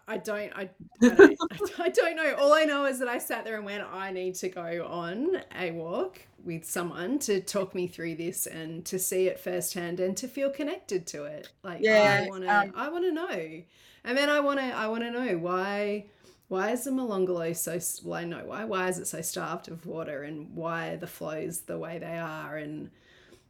[0.09, 0.71] I don't, I,
[1.09, 1.39] I don't,
[1.79, 2.35] I don't know.
[2.39, 5.43] All I know is that I sat there and went, I need to go on
[5.59, 10.17] a walk with someone to talk me through this and to see it firsthand and
[10.17, 11.49] to feel connected to it.
[11.63, 13.63] Like, Yeah, I want to, um, I want to know,
[14.05, 16.07] and then I want to, I want to know why.
[16.49, 17.79] Why is the Molonglo so?
[18.07, 18.65] Well, I know why.
[18.65, 22.19] Why is it so starved of water, and why are the flows the way they
[22.19, 22.57] are?
[22.59, 22.91] And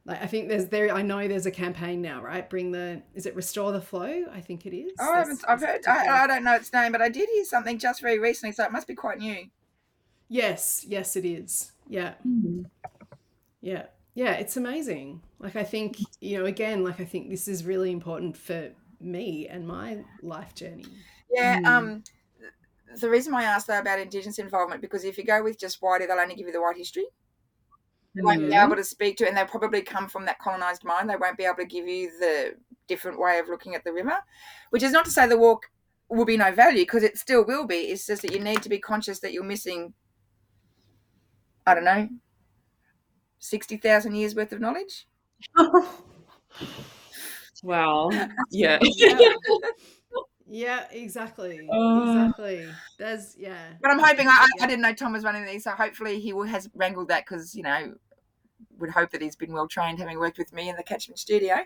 [0.04, 0.92] like, I think there's there.
[0.92, 2.48] I know there's a campaign now, right?
[2.48, 3.02] Bring the.
[3.14, 4.24] Is it restore the flow?
[4.32, 4.92] I think it is.
[4.98, 6.06] Oh, I haven't, I've there's heard.
[6.06, 8.52] a I, I don't know its name, but I did hear something just very recently,
[8.52, 9.46] so it must be quite new.
[10.28, 11.70] Yes, yes, it is.
[11.88, 12.14] Yeah,
[13.60, 13.84] yeah,
[14.14, 14.32] yeah.
[14.32, 15.22] It's amazing.
[15.38, 19.46] Like I think you know, again, like I think this is really important for me
[19.46, 20.86] and my life journey.
[21.30, 21.60] Yeah.
[21.60, 21.66] Mm.
[21.66, 22.04] Um,
[23.00, 25.80] the reason why I asked though about Indigenous involvement because if you go with just
[25.80, 27.06] whitey, they'll only give you the white history.
[28.14, 28.64] They won't be Mhm.
[28.66, 31.08] able to speak to, and they'll probably come from that colonised mind.
[31.08, 32.56] They won't be able to give you the
[32.86, 34.22] different way of looking at the river,
[34.70, 35.70] which is not to say the walk
[36.08, 37.76] will be no value because it still will be.
[37.90, 39.94] It's just that you need to be conscious that you're missing.
[41.66, 42.08] I don't know,
[43.38, 45.06] sixty thousand years worth of knowledge.
[47.62, 48.10] Wow.
[48.50, 48.78] Yeah.
[50.52, 52.02] Yeah, yeah exactly, Uh.
[52.26, 52.66] exactly.
[52.98, 53.72] There's yeah.
[53.80, 54.28] But I'm hoping.
[54.28, 54.64] I, I- Yeah.
[54.64, 57.54] I didn't know Tom was running these, so hopefully he will, has wrangled that because
[57.54, 57.94] you know
[58.78, 61.56] would hope that he's been well trained, having worked with me in the Catchment Studio.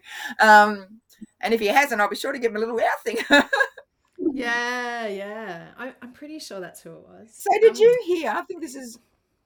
[0.40, 1.00] Um,
[1.40, 3.18] and if he hasn't, I'll be sure to give him a little wow thing.
[4.32, 5.68] Yeah, yeah.
[5.78, 7.30] I, I'm pretty sure that's who it was.
[7.34, 8.30] so, did Um, you hear?
[8.30, 8.98] I think this is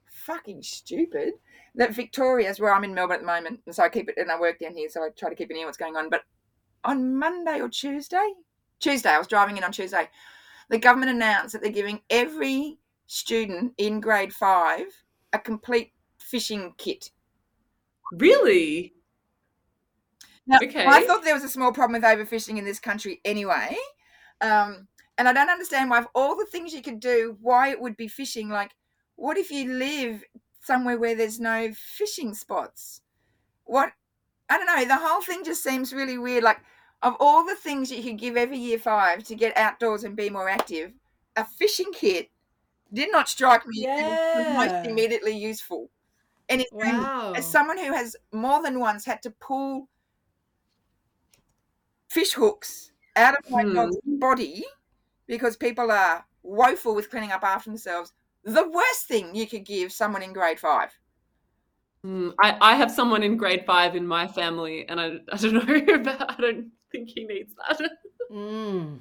[0.05, 1.33] fucking stupid.
[1.75, 4.29] That Victoria's, where I'm in Melbourne at the moment, and so I keep it, and
[4.31, 6.09] I work down here, so I try to keep an ear on what's going on.
[6.09, 6.23] But
[6.83, 8.33] on Monday or Tuesday,
[8.81, 10.09] Tuesday, I was driving in on Tuesday.
[10.69, 14.85] The government announced that they're giving every student in grade five
[15.33, 17.11] a complete fishing kit.
[18.11, 18.93] Really?
[20.47, 20.85] Now, Okay.
[20.85, 23.77] I thought there was a small problem with overfishing in this country anyway.
[24.41, 27.79] Um, and I don't understand why, of all the things you could do, why it
[27.79, 28.49] would be fishing.
[28.49, 28.71] Like,
[29.15, 30.23] what if you live
[30.63, 33.01] somewhere where there's no fishing spots?
[33.65, 33.91] What?
[34.49, 34.83] I don't know.
[34.85, 36.43] The whole thing just seems really weird.
[36.43, 36.59] Like,
[37.01, 40.29] of all the things you could give every year five to get outdoors and be
[40.29, 40.93] more active,
[41.35, 42.31] a fishing kit
[42.93, 45.91] did not strike me as most immediately useful.
[46.49, 47.35] And it's Wow.
[47.35, 49.89] as someone who has more than once had to pull
[52.09, 53.73] fish hooks out of my Hmm.
[53.73, 54.63] dog's body
[55.27, 59.91] because people are woeful with cleaning up after themselves, the worst thing you could give
[59.93, 60.97] someone in grade five.
[62.05, 65.53] Mm, I, I have someone in grade five in my family, and I, I don't
[65.87, 67.91] know about, I don't think he needs that.
[68.31, 68.99] Mm.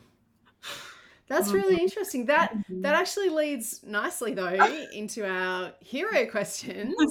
[1.31, 2.27] That's really interesting.
[2.27, 4.49] That that actually leads nicely though
[4.93, 6.95] into our hero questions.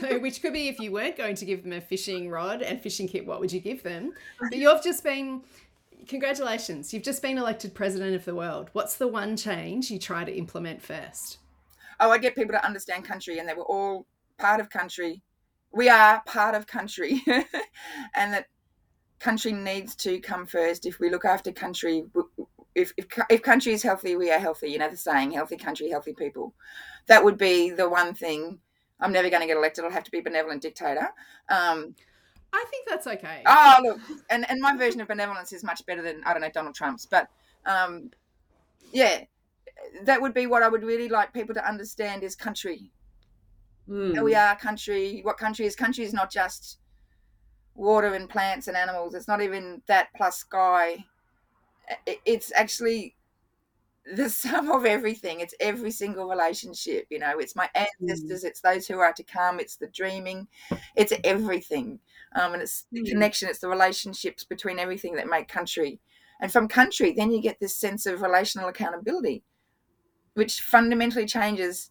[0.00, 2.80] So, which could be if you weren't going to give them a fishing rod and
[2.80, 4.12] fishing kit, what would you give them?
[4.40, 5.42] But you've just been,
[6.08, 8.70] congratulations, you've just been elected president of the world.
[8.72, 11.38] What's the one change you try to implement first?
[12.00, 14.06] Oh, I get people to understand country and they were all
[14.38, 15.22] part of country.
[15.72, 18.46] We are part of country and that
[19.22, 20.84] country needs to come first.
[20.84, 22.04] If we look after country,
[22.74, 24.70] if, if, if country is healthy, we are healthy.
[24.70, 26.54] You know the saying, healthy country, healthy people.
[27.06, 28.58] That would be the one thing.
[29.00, 29.84] I'm never going to get elected.
[29.84, 31.08] I'll have to be benevolent dictator.
[31.48, 31.94] Um,
[32.52, 33.42] I think that's okay.
[33.46, 36.50] oh, look, and, and my version of benevolence is much better than, I don't know,
[36.50, 37.06] Donald Trump's.
[37.06, 37.28] But
[37.64, 38.10] um,
[38.92, 39.24] yeah,
[40.02, 42.90] that would be what I would really like people to understand is country
[43.88, 44.22] Mm.
[44.22, 46.78] we are country what country is country is not just
[47.74, 49.14] water and plants and animals.
[49.14, 51.04] It's not even that plus sky.
[52.06, 53.16] It's actually
[54.16, 55.40] the sum of everything.
[55.40, 57.38] It's every single relationship you know.
[57.38, 60.48] It's my ancestors it's those who are to come it's the dreaming
[60.96, 62.00] it's everything.
[62.34, 63.08] Um, and it's the Mm.
[63.10, 66.00] connection it's the relationships between everything that make country.
[66.40, 69.44] And from country then you get this sense of relational accountability
[70.34, 71.90] which fundamentally changes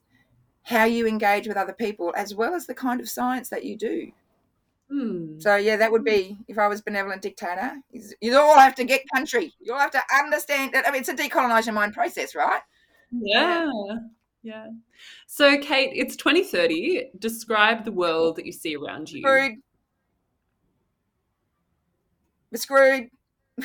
[0.64, 3.78] how you engage with other people as well as the kind of science that you
[3.78, 4.12] do.
[4.92, 5.42] Mm.
[5.42, 7.74] So yeah, that would be if I was benevolent dictator.
[8.20, 9.54] You all have to get country.
[9.62, 10.74] You all have to understand.
[10.74, 10.88] that.
[10.88, 12.62] I mean, it's a decolonizing mind process, right?
[13.12, 13.70] Yeah.
[14.44, 14.68] Yeah.
[15.28, 17.12] So, Kate, it's 2030.
[17.20, 19.22] Describe the world that you see around you.
[19.22, 19.58] Screwed.
[22.52, 23.10] We're screwed.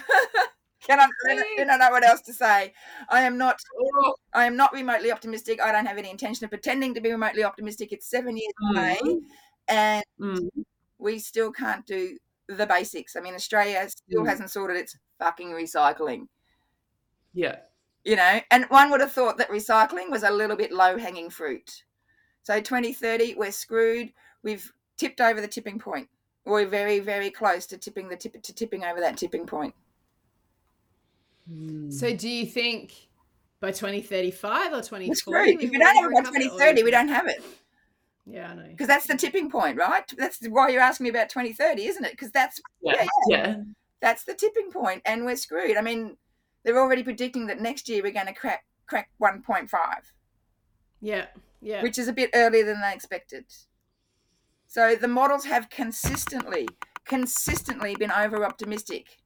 [0.86, 2.72] Can I, I don't know what else to say.
[3.08, 3.58] I am not.
[4.32, 5.60] I am not remotely optimistic.
[5.60, 7.90] I don't have any intention of pretending to be remotely optimistic.
[7.92, 9.18] It's seven years away, Mm.
[9.68, 10.48] and Mm.
[10.98, 12.18] We still can't do
[12.48, 13.16] the basics.
[13.16, 14.28] I mean, Australia still Mm.
[14.28, 16.28] hasn't sorted its fucking recycling.
[17.32, 17.60] Yeah.
[18.04, 21.28] You know, and one would have thought that recycling was a little bit low hanging
[21.28, 21.84] fruit.
[22.44, 24.12] So 2030, we're screwed.
[24.42, 26.08] We've tipped over the tipping point.
[26.44, 29.74] We're very, very close to tipping the tip to tipping over that tipping point.
[31.90, 32.92] So do you think
[33.60, 35.06] by 2035 or 2040?
[35.10, 35.20] It's.
[35.64, 37.42] If we we don't have it by recover it, or 2030, we don't have it.
[38.26, 38.68] Think- Yeah, I know.
[38.68, 40.04] Because that's the tipping point, right?
[40.18, 42.10] That's why you're asking me about 2030, isn't it?
[42.12, 43.06] Because that's Yeah.
[43.28, 43.56] Yeah.
[44.00, 45.76] that's the tipping point, and we're screwed.
[45.76, 46.16] I mean,
[46.64, 50.12] they're already predicting that next year we're going to crack crack 1.5,
[51.00, 51.26] Yeah,
[51.60, 51.82] yeah.
[51.82, 53.46] which is a bit earlier than they expected.
[54.68, 56.68] So the models have consistently,
[57.04, 59.18] consistently been over optimistic.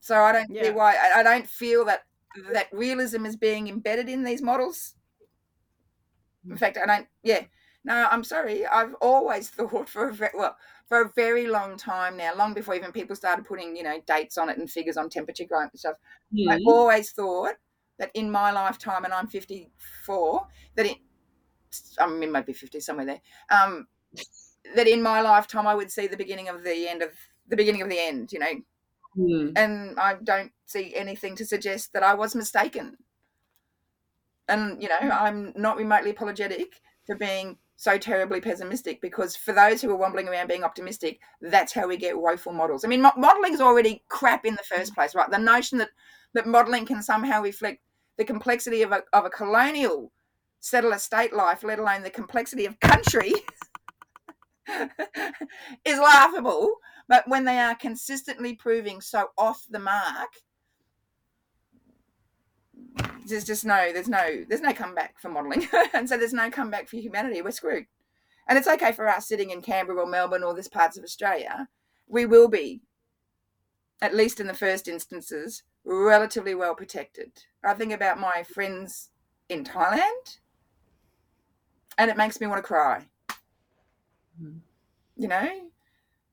[0.00, 0.64] So I don't Yeah.
[0.64, 0.94] see why.
[0.96, 2.04] I, I don't feel that
[2.52, 4.94] that realism is being embedded in these models.
[6.50, 7.08] In fact, I don't.
[7.22, 7.46] Yeah,
[7.84, 8.66] no, I'm sorry.
[8.66, 10.56] I've always thought for a very, well
[10.88, 14.38] for a very long time now, long before even people started putting you know dates
[14.38, 15.96] on it and figures on temperature growth and stuff.
[16.48, 16.60] I Mm.
[16.64, 17.56] always thought
[17.98, 20.98] that in my lifetime, and I'm 54, that it,
[21.98, 23.20] I mean, maybe 50 somewhere there,
[23.50, 23.88] um,
[24.74, 27.12] that in my lifetime I would see the beginning of the end of
[27.48, 28.62] the beginning of the end, you know,
[29.16, 29.56] Mm.
[29.56, 32.98] and I don't see anything to suggest that I was mistaken.
[34.48, 39.82] And you know, I'm not remotely apologetic for being so terribly pessimistic because for those
[39.82, 42.84] who are wobbling around being optimistic, that's how we get woeful models.
[42.84, 44.76] I mean, mo- modeling is already crap in the mm.
[44.76, 45.30] first place, right?
[45.30, 45.90] The notion that
[46.34, 47.80] that modeling can somehow reflect
[48.16, 50.12] the complexity of a of a colonial
[50.60, 53.32] settler state life, let alone the complexity of country,
[55.84, 56.76] is laughable.
[57.08, 60.30] But when they are consistently proving so off the mark,
[63.26, 66.88] there's just no, there's no, there's no comeback for modelling, and so there's no comeback
[66.88, 67.42] for humanity.
[67.42, 67.86] We're screwed.
[68.48, 71.68] And it's okay for us sitting in Canberra or Melbourne or this parts of Australia.
[72.06, 72.82] We will be,
[74.00, 77.32] at least in the first instances, relatively well protected.
[77.64, 79.10] I think about my friends
[79.48, 80.38] in Thailand,
[81.98, 83.06] and it makes me want to cry.
[84.40, 84.60] Mm.
[85.16, 85.48] You know,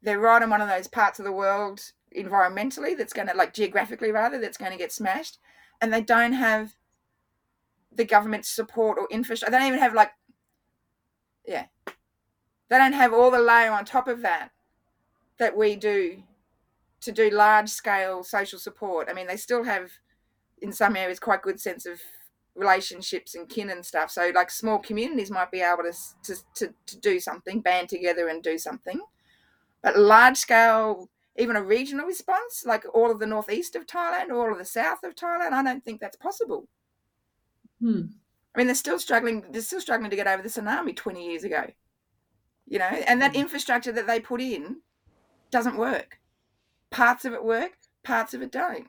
[0.04, 1.82] they're right in one of those parts of the world
[2.16, 5.40] environmentally that's going to, like geographically rather, that's going to get smashed,
[5.82, 6.76] and they don't have
[7.96, 9.52] the government support or infrastructure.
[9.52, 10.12] They don't even have like,
[11.46, 11.66] yeah,
[12.70, 14.52] they don't have all the layer on top of that
[15.40, 16.24] that we do
[17.02, 19.08] to do large scale social support.
[19.10, 19.92] I mean, they still have
[20.62, 22.00] in some areas quite good sense of
[22.56, 24.12] relationships and kin and stuff.
[24.12, 28.28] So like small communities might be able to to to, to do something, band together
[28.28, 29.02] and do something.
[29.82, 34.52] But large scale, even a regional response, like all of the northeast of Thailand all
[34.52, 36.68] of the south of Thailand, I don't think that's possible.
[37.84, 38.02] Hmm.
[38.56, 39.44] I mean, they're still struggling.
[39.52, 41.66] They're still struggling to get over the tsunami twenty years ago.
[42.66, 44.78] You know, and that infrastructure that they put in
[45.52, 46.20] doesn't work.
[46.92, 47.72] Parts of it work,
[48.04, 48.88] parts of it don't.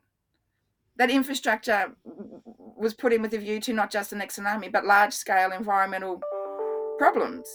[0.96, 4.84] That infrastructure was put in with a view to not just the next tsunami, but
[4.86, 6.22] large scale environmental
[6.98, 7.48] problems.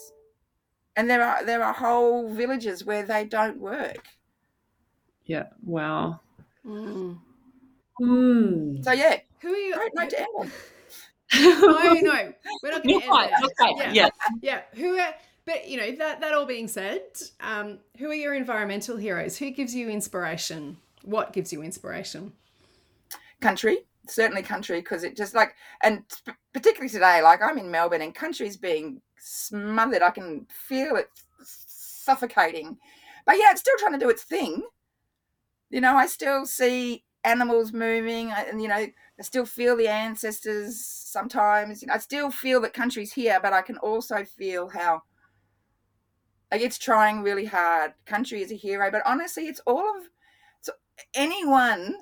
[0.98, 4.06] And there are there are whole villages where they don't work.
[5.26, 5.46] Yeah.
[5.64, 6.20] Wow.
[6.66, 7.20] Mm.
[8.02, 8.84] Mm.
[8.84, 9.74] So yeah, Who are you?
[9.76, 10.52] great note to end on.
[11.40, 13.30] no, no, we're not going to end right.
[13.30, 13.68] there.
[13.68, 13.74] Okay.
[13.78, 13.92] Yeah.
[13.94, 14.10] Yeah.
[14.42, 15.14] Yeah, who are
[15.46, 17.02] but you know that that all being said,
[17.40, 19.38] um, who are your environmental heroes?
[19.38, 20.78] Who gives you inspiration?
[21.04, 22.34] What gives you inspiration?
[23.42, 23.78] country
[24.08, 28.16] certainly country because it just like and sp- particularly today like i'm in melbourne and
[28.16, 31.10] country's being smothered i can feel it
[31.44, 32.78] suffocating
[33.26, 34.64] but yeah it's still trying to do its thing
[35.70, 38.86] you know i still see animals moving and you know
[39.20, 43.78] i still feel the ancestors sometimes i still feel that country's here but i can
[43.78, 45.02] also feel how
[46.52, 50.10] like it's trying really hard country is a hero but honestly it's all of
[50.60, 50.70] it's
[51.16, 51.96] anyone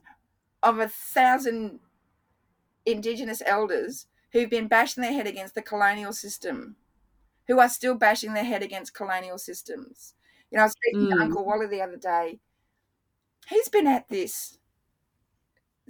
[0.63, 1.79] of a thousand
[2.85, 6.75] indigenous elders who've been bashing their head against the colonial system,
[7.47, 10.15] who are still bashing their head against colonial systems.
[10.51, 11.21] You know, I was speaking to Mm.
[11.21, 12.39] Uncle Wally the other day.
[13.49, 14.59] He's been at this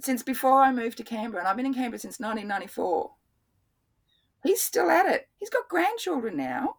[0.00, 3.12] since before I moved to Canberra, and I've been in Canberra since 1994.
[4.44, 5.28] He's still at it.
[5.38, 6.76] He's got grandchildren now.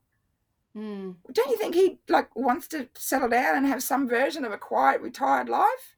[0.75, 1.15] Mm.
[1.33, 4.57] Don't you think he like wants to settle down and have some version of a
[4.57, 5.97] quiet, retired life?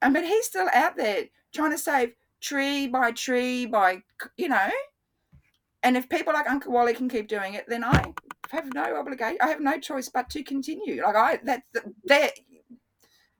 [0.00, 4.02] And but he's still out there trying to save tree by tree by
[4.36, 4.70] you know.
[5.82, 8.12] And if people like Uncle Wally can keep doing it, then I
[8.50, 9.38] have no obligation.
[9.40, 11.02] I have no choice but to continue.
[11.02, 11.62] Like I that
[12.06, 12.32] that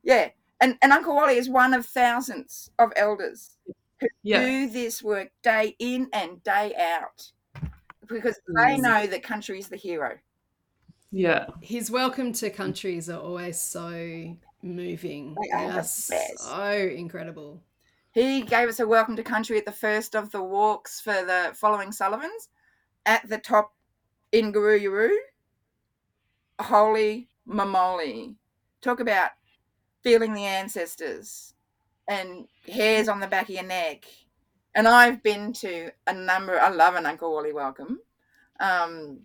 [0.02, 0.30] yeah.
[0.61, 3.56] And and Uncle Wally is one of thousands of elders
[4.00, 4.40] who Yeah.
[4.40, 7.30] do this work day in and day out
[8.06, 10.18] because they know that country is the hero.
[11.11, 11.46] Yeah.
[11.61, 15.36] His welcome to countries are always so moving.
[15.40, 16.38] They are the are best.
[16.38, 17.62] so incredible.
[18.12, 21.52] He gave us a welcome to country at the first of the walks for the
[21.54, 22.48] following Sullivans
[23.06, 23.74] at the top
[24.32, 25.11] in Guru
[26.61, 28.36] Holy moly.
[28.80, 29.30] Talk about
[30.09, 31.54] feeling the ancestors.
[32.09, 34.04] and hairs on the back of your neck.
[34.74, 36.59] And I've been to a number.
[36.59, 38.00] I love an Uncle Wally welcome.
[38.61, 39.20] Um,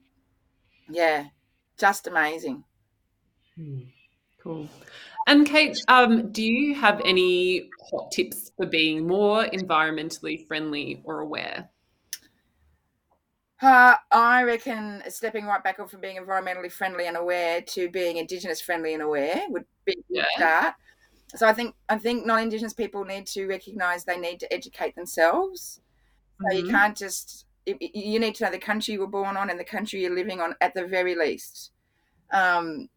[0.89, 1.27] yeah,
[1.77, 2.63] just amazing.
[3.55, 3.81] Hmm.
[4.41, 4.69] Cool.
[5.27, 11.21] And Kate, um, do you have any hot tips for being more environmentally friendly or
[11.21, 11.69] aware?
[13.64, 18.18] Uh, I reckon stepping right back up from being environmentally friendly and aware to being
[18.18, 20.26] Indigenous friendly and aware would be a Yeah.
[20.36, 20.76] start.
[21.36, 25.80] So I think I think non-Indigenous people need to recognise they need to educate themselves.
[26.41, 26.72] So you Mhm.
[26.72, 30.01] can't just you need to know the country you were born on and the country
[30.01, 31.72] you're living on at the very least.
[32.32, 32.89] Um,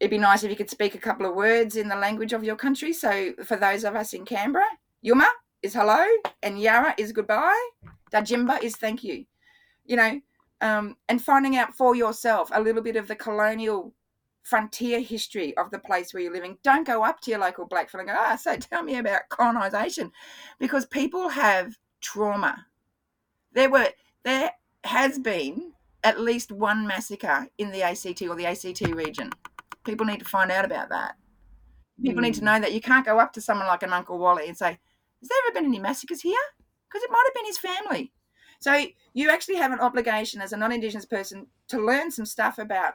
[0.00, 2.42] it'd be nice if you could speak a couple of words in the language of
[2.42, 2.94] your country.
[2.94, 4.64] So for those of us in Canberra,
[5.02, 5.28] Yuma
[5.60, 6.06] is hello
[6.42, 7.68] and Yara is goodbye.
[8.10, 9.26] Dajimba is thank you.
[9.88, 10.20] You know,
[10.60, 13.92] um, and finding out for yourself a little bit of the colonial
[14.48, 16.56] frontier history of the place where you're living.
[16.62, 20.10] Don't go up to your local blackfellow and go, ah, so tell me about colonisation.
[20.58, 22.66] Because people have trauma.
[23.52, 23.88] There were
[24.24, 24.52] there
[24.84, 25.72] has been
[26.04, 29.30] at least one massacre in the ACT or the ACT region.
[29.84, 31.16] People need to find out about that.
[32.02, 34.46] People need to know that you can't go up to someone like an Uncle Wally
[34.46, 34.78] and say,
[35.20, 36.36] Has there ever been any massacres here?
[36.88, 38.12] Because it might have been his family.
[38.60, 38.84] So
[39.14, 42.94] you actually have an obligation as a non Indigenous person to learn some stuff about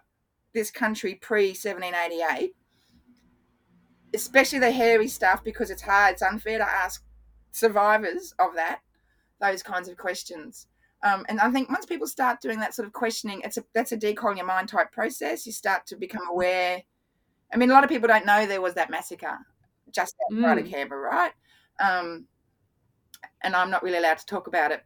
[0.54, 2.54] this country pre 1788,
[4.14, 7.04] especially the hairy stuff because it's hard, it's unfair to ask
[7.52, 8.80] survivors of that
[9.40, 10.68] those kinds of questions.
[11.04, 13.92] Um, and I think once people start doing that sort of questioning, it's a that's
[13.92, 15.46] a decoying your mind type process.
[15.46, 16.82] You start to become aware.
[17.54, 19.38] I mean, a lot of people don't know there was that massacre
[19.92, 20.72] just outside of Mm.
[20.72, 21.32] Canberra, right?
[21.80, 22.28] Um,
[23.44, 24.84] and I'm not really allowed to talk about it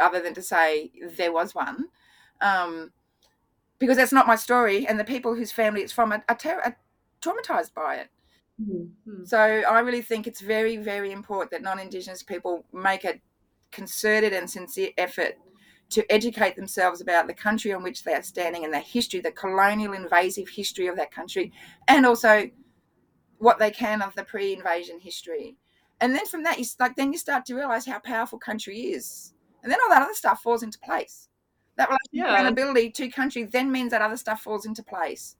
[0.00, 1.86] other than to say there was one,
[2.40, 2.92] um,
[3.78, 4.86] because that's not my story.
[4.86, 6.76] And the people whose family it's from are, are, ter- are
[7.20, 8.08] traumatized by it.
[8.60, 9.26] Mhm.
[9.26, 13.20] So I really think it's very, very important that non-Indigenous people make a
[13.70, 15.34] concerted and sincere effort
[15.90, 19.32] to educate themselves about the country on which they are standing and the history, the
[19.32, 21.52] colonial invasive history of that country,
[21.86, 22.50] and also
[23.38, 25.56] what they can of the pre-invasion history.
[26.00, 29.32] And then from that, you like then you start to realize how powerful country is,
[29.62, 31.28] and then all that other stuff falls into place.
[31.76, 32.32] That relationship Yeah.
[32.34, 35.36] accountability to country then means that other stuff falls into place.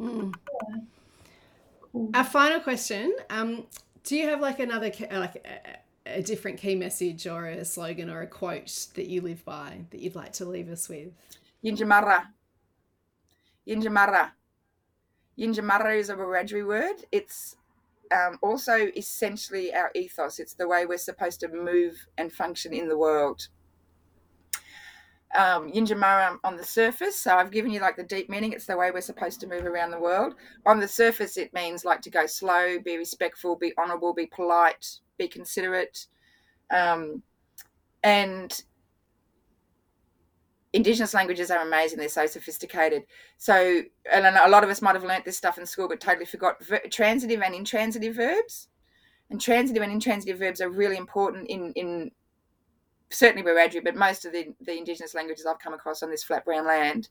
[0.00, 0.34] Mm.
[2.14, 3.66] Our final question: um,
[4.02, 8.20] Do you have like another like a, a different key message or a slogan or
[8.22, 11.12] a quote that you live by that you'd like to leave us with?
[11.64, 12.26] Yinjamarra.
[13.66, 14.32] Yinjamarra.
[15.38, 16.96] Yinjamarra is a Wiradjuri word.
[17.10, 17.56] It's
[18.12, 20.38] um, also essentially our ethos.
[20.38, 23.48] It's the way we're supposed to move and function in the world.
[25.34, 28.52] Um, Yinjamarra on the surface, so I've given you like the deep meaning.
[28.52, 30.34] It's the way we're supposed to move around the world.
[30.64, 35.00] On the surface, it means like to go slow, be respectful, be honourable, be polite,
[35.18, 36.06] be considerate,
[36.70, 37.22] um,
[38.02, 38.62] and
[40.76, 41.98] Indigenous languages are amazing.
[41.98, 43.04] They're so sophisticated.
[43.38, 46.26] So, and a lot of us might have learnt this stuff in school, but totally
[46.26, 48.68] forgot ver- transitive and intransitive verbs.
[49.30, 52.10] And transitive and intransitive verbs are really important in in
[53.10, 56.44] certainly Wiradjuri, but most of the, the Indigenous languages I've come across on this flat
[56.44, 57.08] brown land.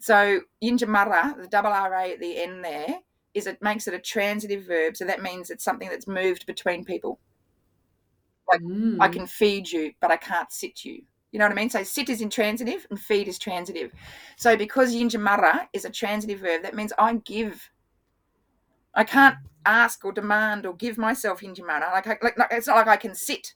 [0.00, 3.00] So, Yinjamarra, the double RA at the end there,
[3.34, 4.96] is it makes it a transitive verb.
[4.96, 7.20] So that means it's something that's moved between people.
[8.50, 9.12] I Mm.
[9.12, 11.02] can feed you, but I can't sit you.
[11.32, 11.70] You know what I mean?
[11.70, 13.92] So sit is intransitive and feed is transitive.
[14.36, 17.70] So because yinjamarra is a transitive verb, that means I give.
[18.94, 21.92] I can't ask or demand or give myself yinjamarra.
[21.92, 23.54] Like, like, like it's not like I can sit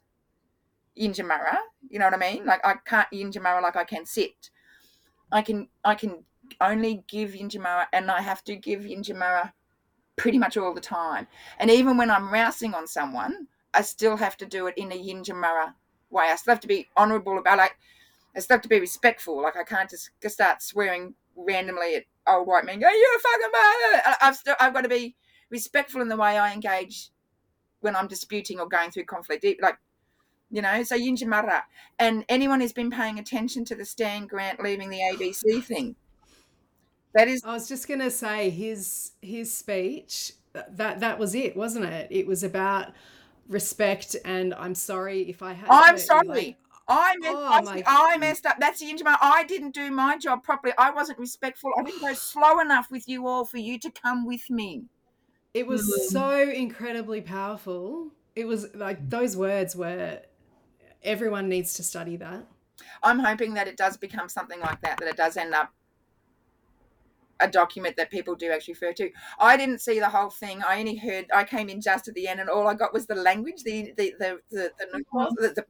[1.01, 1.57] yinjamarra.
[1.89, 2.45] You know what I mean?
[2.45, 4.51] Like I can't yinjamarra like I can sit.
[5.31, 6.25] I can I can
[6.61, 9.53] only give yinjamarra, and I have to give yinjamarra
[10.17, 11.27] pretty much all the time.
[11.59, 14.95] And even when I'm rousing on someone, I still have to do it in a
[14.95, 15.75] Yinjamarra
[16.13, 16.27] way.
[16.31, 17.77] I still have to be honourable about like
[18.37, 19.43] I still have to be respectful.
[19.43, 22.81] Like I can't just just start swearing randomly at old white men.
[22.81, 23.51] Go, you're a fucking!
[23.55, 25.17] I- I've still I've got to be
[25.51, 27.11] respectful in the way I engage
[27.81, 29.45] when I'm disputing or going through conflict.
[29.61, 29.79] Like
[30.51, 31.63] you know, so Yinjamarra.
[31.99, 35.97] And anyone who's been paying attention to the Stan Grant leaving the ABC thing,
[37.15, 41.87] that is I was just gonna say his his speech that that was it, wasn't
[41.87, 42.09] it?
[42.11, 42.93] It was about
[43.53, 45.69] respect and I'm sorry if I had.
[45.71, 46.27] I'm sorry.
[46.29, 46.57] like-
[46.89, 48.57] I messed, Oh I, I messed up.
[48.59, 49.17] That's the Injima.
[49.21, 50.75] I didn't do my job properly.
[50.77, 51.71] I wasn't respectful.
[51.79, 54.87] I didn't go slow enough with you all for you to come with me.
[55.55, 55.69] It Mm.
[55.69, 58.09] was so incredibly powerful.
[58.35, 60.21] It was like those words were.
[61.05, 62.47] Everyone needs to study that.
[63.03, 64.99] I'm hoping that it does become something like that.
[64.99, 65.73] That it does end up
[67.43, 69.11] a document that people do actually refer to.
[69.39, 70.63] I didn't see the whole thing.
[70.67, 71.27] I only heard.
[71.35, 73.93] I came in just at the end, and all I got was the language, the
[73.97, 75.65] the the the the, the, the, the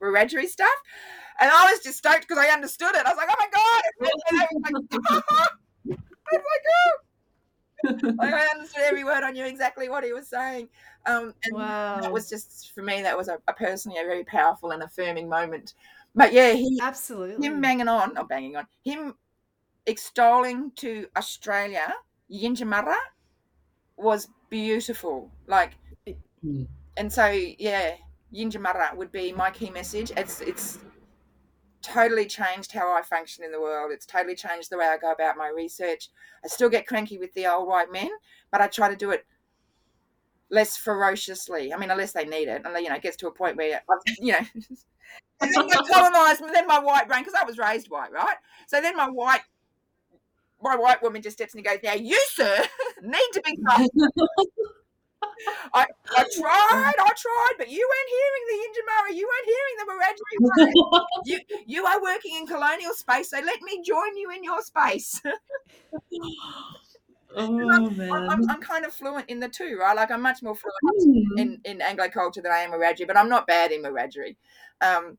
[0.00, 0.68] Wiradjuri stuff,
[1.40, 3.06] and I was just stoked because I understood it.
[3.06, 3.82] I was like, oh my god!
[3.84, 4.48] I was like,
[5.04, 5.18] I
[5.84, 6.92] was like, oh.
[8.18, 9.22] like I understood every word.
[9.24, 10.68] I knew exactly what he was saying.
[11.06, 12.00] Um, and Wow.
[12.00, 13.02] that was just for me.
[13.02, 15.74] That was a, a personally a very powerful and affirming moment.
[16.14, 17.46] But yeah, he Absolutely.
[17.46, 19.14] him banging on, not banging on, him
[19.86, 21.92] extolling to Australia,
[22.30, 22.96] Yinjamarra,
[23.96, 25.30] was beautiful.
[25.46, 25.72] Like,
[26.44, 26.66] Mm.
[26.96, 27.96] and so yeah,
[28.34, 30.10] Yinjamarra would be my key message.
[30.16, 30.78] It's it's
[31.82, 33.92] totally changed how I function in the world.
[33.92, 36.08] It's totally changed the way I go about my research.
[36.44, 38.10] I still get cranky with the old white men,
[38.50, 39.24] but I try to do it
[40.50, 41.72] less ferociously.
[41.72, 43.82] I mean, unless they need it, and you know, it gets to a point where
[44.18, 44.40] you know.
[45.40, 48.36] And then I colonise, and then my white brain, because I was raised white, right?
[48.68, 49.40] So then my white,
[50.62, 52.64] my white woman just steps in and goes, "Now you, sir,
[53.02, 53.86] need to be tough."
[55.74, 55.86] I,
[56.16, 60.72] I tried, I tried, but you weren't hearing the Injamara, you weren't hearing the Wiradjuri.
[61.24, 65.20] You, you are working in colonial space, so let me join you in your space.
[67.36, 68.10] oh I'm, man.
[68.30, 69.94] I'm, I'm kind of fluent in the two, right?
[69.94, 70.72] Like I'm much more fluent
[71.06, 71.38] Mm.
[71.38, 74.36] in, in Anglo culture than I am Wiradjuri, but I'm not bad in Wiradjuri.
[74.80, 75.16] Um,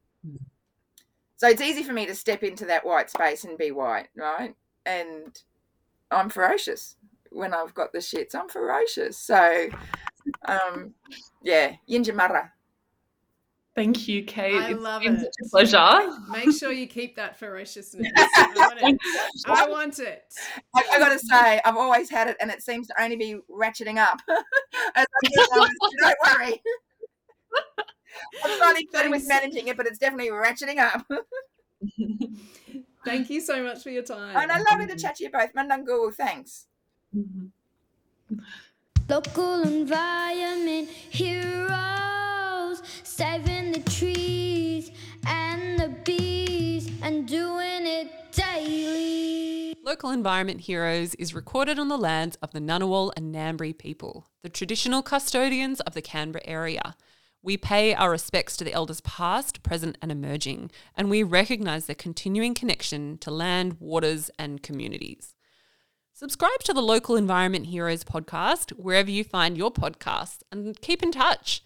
[1.37, 4.55] so it's easy for me to step into that white space and be white, right?
[4.86, 5.41] And
[6.11, 6.95] I'm ferocious
[7.31, 8.36] when I've got the shits.
[8.36, 9.17] I'm ferocious.
[9.17, 9.69] So,
[10.45, 10.93] um,
[11.41, 12.49] yeah, Yinjamarra.
[13.75, 14.53] Thank you, Kate.
[14.53, 15.21] I It's love been it.
[15.21, 16.19] such a pleasure.
[16.29, 18.11] Make sure you keep that ferociousness.
[18.15, 18.97] I want it.
[19.47, 20.23] I want it.
[20.75, 23.38] I, I got to say, I've always had it, and it seems to only be
[23.49, 24.19] ratcheting up.
[24.95, 25.71] As I get older,
[26.01, 26.61] don't worry.
[28.43, 29.41] I'm slightly better with Thanks.
[29.41, 31.07] managing it, but it's definitely ratcheting up.
[33.06, 34.36] Thank you so much for your time.
[34.36, 35.54] And I lovely to chat to you both.
[35.54, 36.68] Mandangul, thanks.
[37.16, 37.51] Mhm.
[39.10, 44.91] Local environment heroes, saving the trees
[45.28, 49.76] and the bees and doing it daily.
[49.84, 54.49] Local Environment Heroes is recorded on the lands of the Ngunnawal and Ngambri people, the
[54.49, 56.95] traditional custodians of the Canberra area.
[57.45, 61.95] We pay our respects to the elders past, present, and emerging, and we recognise their
[61.95, 65.35] continuing connection to land, waters, and communities.
[66.13, 71.11] Subscribe to the Local Environment Heroes podcast wherever you find your podcasts and keep in
[71.11, 71.61] touch.